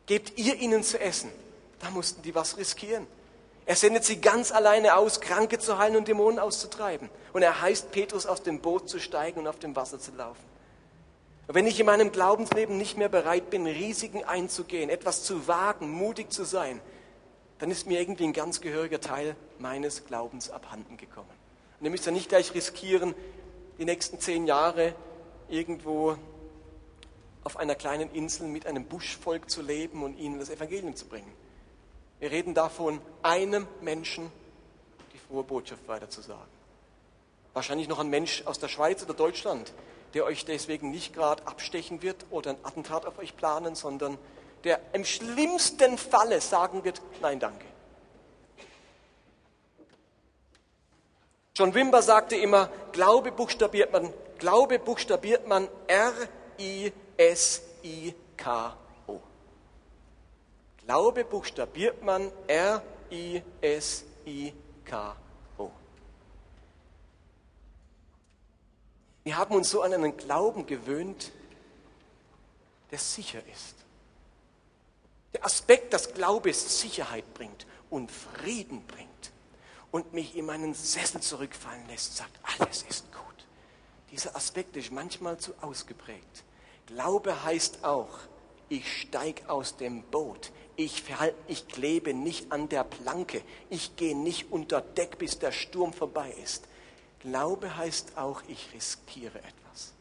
Gebt 0.06 0.38
ihr 0.38 0.58
ihnen 0.58 0.84
zu 0.84 1.00
essen. 1.00 1.32
Da 1.80 1.90
mussten 1.90 2.22
die 2.22 2.36
was 2.36 2.58
riskieren. 2.58 3.08
Er 3.66 3.76
sendet 3.76 4.06
sie 4.06 4.22
ganz 4.22 4.52
alleine 4.52 4.96
aus, 4.96 5.22
Kranke 5.22 5.58
zu 5.58 5.80
heilen 5.80 5.96
und 5.96 6.08
Dämonen 6.08 6.38
auszutreiben. 6.38 7.10
Und 7.34 7.42
er 7.42 7.62
heißt 7.62 7.90
Petrus, 7.90 8.28
aus 8.28 8.44
dem 8.44 8.60
Boot 8.60 8.88
zu 8.88 9.00
steigen 9.00 9.40
und 9.40 9.48
auf 9.48 9.58
dem 9.58 9.76
Wasser 9.76 10.00
zu 10.00 10.12
laufen. 10.12 10.52
Und 11.52 11.56
wenn 11.56 11.68
ich 11.68 11.82
in 11.82 11.86
meinem 11.86 12.14
Glaubensleben 12.14 12.78
nicht 12.78 12.98
mehr 12.98 13.10
bereit 13.10 13.50
bin, 13.50 13.68
Risiken 13.68 14.24
einzugehen, 14.24 14.90
etwas 14.90 15.26
zu 15.26 15.50
wagen, 15.50 15.90
mutig 15.90 16.32
zu 16.32 16.46
sein, 16.46 16.80
dann 17.60 17.70
ist 17.70 17.88
mir 17.88 18.00
irgendwie 18.00 18.24
ein 18.24 18.32
ganz 18.32 18.62
gehöriger 18.62 19.02
Teil 19.02 19.36
meines 19.60 20.06
Glaubens 20.06 20.50
abhanden 20.50 20.96
gekommen. 20.96 21.28
Und 21.78 21.84
ihr 21.84 21.92
müsst 21.92 22.06
ja 22.06 22.14
nicht 22.14 22.30
gleich 22.30 22.54
riskieren, 22.54 23.14
die 23.78 23.84
nächsten 23.84 24.18
zehn 24.18 24.48
Jahre 24.48 24.96
irgendwo 25.50 26.16
auf 27.44 27.58
einer 27.58 27.76
kleinen 27.76 28.10
Insel 28.12 28.48
mit 28.48 28.66
einem 28.66 28.86
Buschvolk 28.86 29.50
zu 29.50 29.62
leben 29.62 30.04
und 30.04 30.18
ihnen 30.18 30.40
das 30.40 30.50
Evangelium 30.50 30.96
zu 30.96 31.06
bringen. 31.06 31.34
Wir 32.22 32.32
reden 32.32 32.54
davon, 32.54 33.02
einem 33.24 33.68
Menschen 33.82 34.32
die 35.12 35.18
frohe 35.18 35.44
Botschaft 35.44 35.86
weiterzusagen. 35.90 36.48
Wahrscheinlich 37.52 37.90
noch 37.90 38.00
ein 38.00 38.10
Mensch 38.10 38.44
aus 38.46 38.58
der 38.58 38.70
Schweiz 38.70 39.04
oder 39.04 39.16
Deutschland, 39.16 39.74
der 40.14 40.26
euch 40.26 40.46
deswegen 40.46 40.92
nicht 40.92 41.14
gerade 41.14 41.46
abstechen 41.48 42.02
wird 42.02 42.26
oder 42.30 42.52
ein 42.52 42.58
Attentat 42.64 43.06
auf 43.06 43.18
euch 43.18 43.36
planen, 43.36 43.76
sondern 43.76 44.18
der 44.64 44.80
im 44.94 45.06
schlimmsten 45.06 45.98
Falle 45.98 46.42
sagen 46.42 46.84
wird, 46.84 47.02
nein, 47.22 47.40
danke. 47.40 47.66
John 51.56 51.74
Wimber 51.74 52.02
sagte 52.02 52.36
immer, 52.36 52.70
Glaube 52.92 53.32
buchstabiert 53.32 53.92
man, 53.92 54.14
Glaube 54.38 54.80
buchstabiert 54.80 55.48
man 55.48 55.68
R-I-S-I-K-O. 55.88 56.92
Glaube 60.86 61.26
buchstabiert 61.26 62.04
man 62.04 62.32
R-I-S-I-K-O. 62.48 63.42
Wir 69.24 69.38
haben 69.38 69.56
uns 69.56 69.70
so 69.70 69.82
an 69.82 69.94
einen 69.94 70.18
Glauben 70.18 70.66
gewöhnt, 70.66 71.32
der 72.90 73.00
sicher 73.00 73.40
ist. 73.52 73.76
Der 75.34 75.46
Aspekt, 75.46 75.94
dass 75.94 76.14
Glaube 76.14 76.54
Sicherheit 76.54 77.34
bringt 77.34 77.66
und 77.90 78.12
Frieden 78.12 78.86
bringt 78.88 79.32
und 79.92 80.14
mich 80.14 80.36
in 80.36 80.46
meinen 80.46 80.74
Sessel 80.74 81.22
zurückfallen 81.22 81.88
lässt, 81.88 82.18
sagt, 82.18 82.38
alles 82.60 82.84
ist 82.84 83.12
gut. 83.14 83.22
Dieser 84.12 84.36
Aspekt 84.36 84.76
ist 84.76 84.92
manchmal 84.92 85.38
zu 85.38 85.54
ausgeprägt. 85.62 86.44
Glaube 86.88 87.44
heißt 87.44 87.84
auch, 87.84 88.10
ich 88.68 89.02
steige 89.02 89.50
aus 89.50 89.78
dem 89.78 90.04
Boot. 90.04 90.52
Ich, 90.76 91.04
ich 91.48 91.68
klebe 91.68 92.14
nicht 92.14 92.52
an 92.52 92.70
der 92.70 92.84
Planke. 92.84 93.42
Ich 93.70 93.96
gehe 93.96 94.18
nicht 94.18 94.52
unter 94.52 94.82
Deck, 94.82 95.18
bis 95.18 95.40
der 95.40 95.52
Sturm 95.52 95.94
vorbei 95.94 96.34
ist. 96.44 96.68
Glaube 97.22 97.78
heißt 97.78 98.18
auch, 98.18 98.42
ich 98.48 98.74
riskiere 98.74 99.38
etwas. 99.40 99.94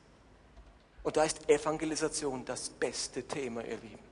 Und 1.03 1.17
da 1.17 1.25
ist 1.25 1.49
Evangelisation 1.49 2.45
das 2.45 2.71
beste 2.71 3.23
Thema, 3.23 3.63
ihr 3.65 3.77
Lieben. 3.77 4.11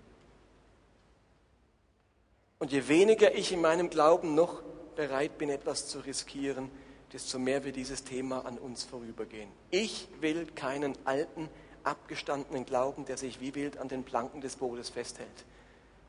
Und 2.59 2.73
je 2.73 2.89
weniger 2.89 3.35
ich 3.35 3.53
in 3.53 3.61
meinem 3.61 3.89
Glauben 3.89 4.35
noch 4.35 4.63
bereit 4.97 5.39
bin, 5.39 5.49
etwas 5.49 5.87
zu 5.87 6.01
riskieren, 6.01 6.71
desto 7.13 7.39
mehr 7.39 7.65
wird 7.65 7.77
dieses 7.77 8.05
Thema 8.05 8.45
an 8.45 8.59
uns 8.59 8.85
vorübergehen. 8.85 9.49
Ich 9.71 10.09
will 10.21 10.47
keinen 10.55 10.95
alten, 11.07 11.49
abgestandenen 11.85 12.67
Glauben, 12.67 13.05
der 13.07 13.17
sich 13.17 13.41
wie 13.41 13.55
wild 13.55 13.79
an 13.79 13.89
den 13.89 14.05
Planken 14.05 14.41
des 14.41 14.57
Bootes 14.57 14.91
festhält, 14.91 15.45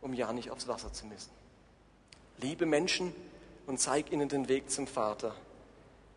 um 0.01 0.13
ja 0.13 0.33
nicht 0.33 0.51
aufs 0.51 0.67
Wasser 0.67 0.91
zu 0.91 1.05
müssen. 1.05 1.29
Liebe 2.39 2.65
Menschen 2.65 3.13
und 3.67 3.79
zeig 3.79 4.12
ihnen 4.12 4.27
den 4.27 4.49
Weg 4.49 4.69
zum 4.71 4.88
Vater 4.88 5.35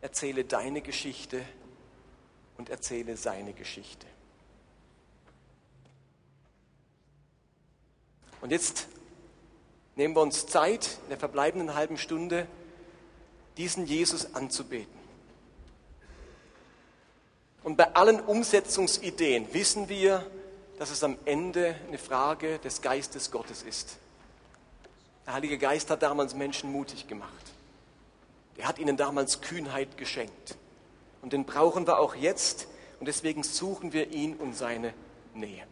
erzähle 0.02 0.44
deine 0.44 0.82
Geschichte 0.82 1.42
und 2.58 2.68
erzähle 2.68 3.16
seine 3.16 3.54
Geschichte. 3.54 4.06
Und 8.42 8.50
jetzt 8.50 8.88
nehmen 9.94 10.14
wir 10.14 10.20
uns 10.20 10.46
Zeit, 10.46 10.98
in 11.04 11.10
der 11.10 11.18
verbleibenden 11.18 11.74
halben 11.74 11.96
Stunde, 11.96 12.48
diesen 13.56 13.86
Jesus 13.86 14.34
anzubeten. 14.34 15.00
Und 17.62 17.76
bei 17.76 17.94
allen 17.94 18.20
Umsetzungsideen 18.20 19.54
wissen 19.54 19.88
wir, 19.88 20.28
dass 20.78 20.90
es 20.90 21.04
am 21.04 21.16
Ende 21.26 21.76
eine 21.86 21.98
Frage 21.98 22.58
des 22.58 22.82
Geistes 22.82 23.30
Gottes 23.30 23.62
ist. 23.62 23.98
Der 25.26 25.34
Heilige 25.34 25.58
Geist 25.58 25.88
hat 25.90 26.02
damals 26.02 26.34
Menschen 26.34 26.72
mutig 26.72 27.06
gemacht. 27.06 27.52
Er 28.56 28.68
hat 28.68 28.78
ihnen 28.78 28.96
damals 28.96 29.40
Kühnheit 29.40 29.96
geschenkt. 29.96 30.56
Und 31.22 31.32
den 31.32 31.44
brauchen 31.44 31.86
wir 31.86 31.98
auch 31.98 32.14
jetzt 32.14 32.66
und 33.00 33.06
deswegen 33.06 33.42
suchen 33.42 33.92
wir 33.92 34.10
ihn 34.12 34.36
und 34.36 34.56
seine 34.56 34.92
Nähe. 35.34 35.64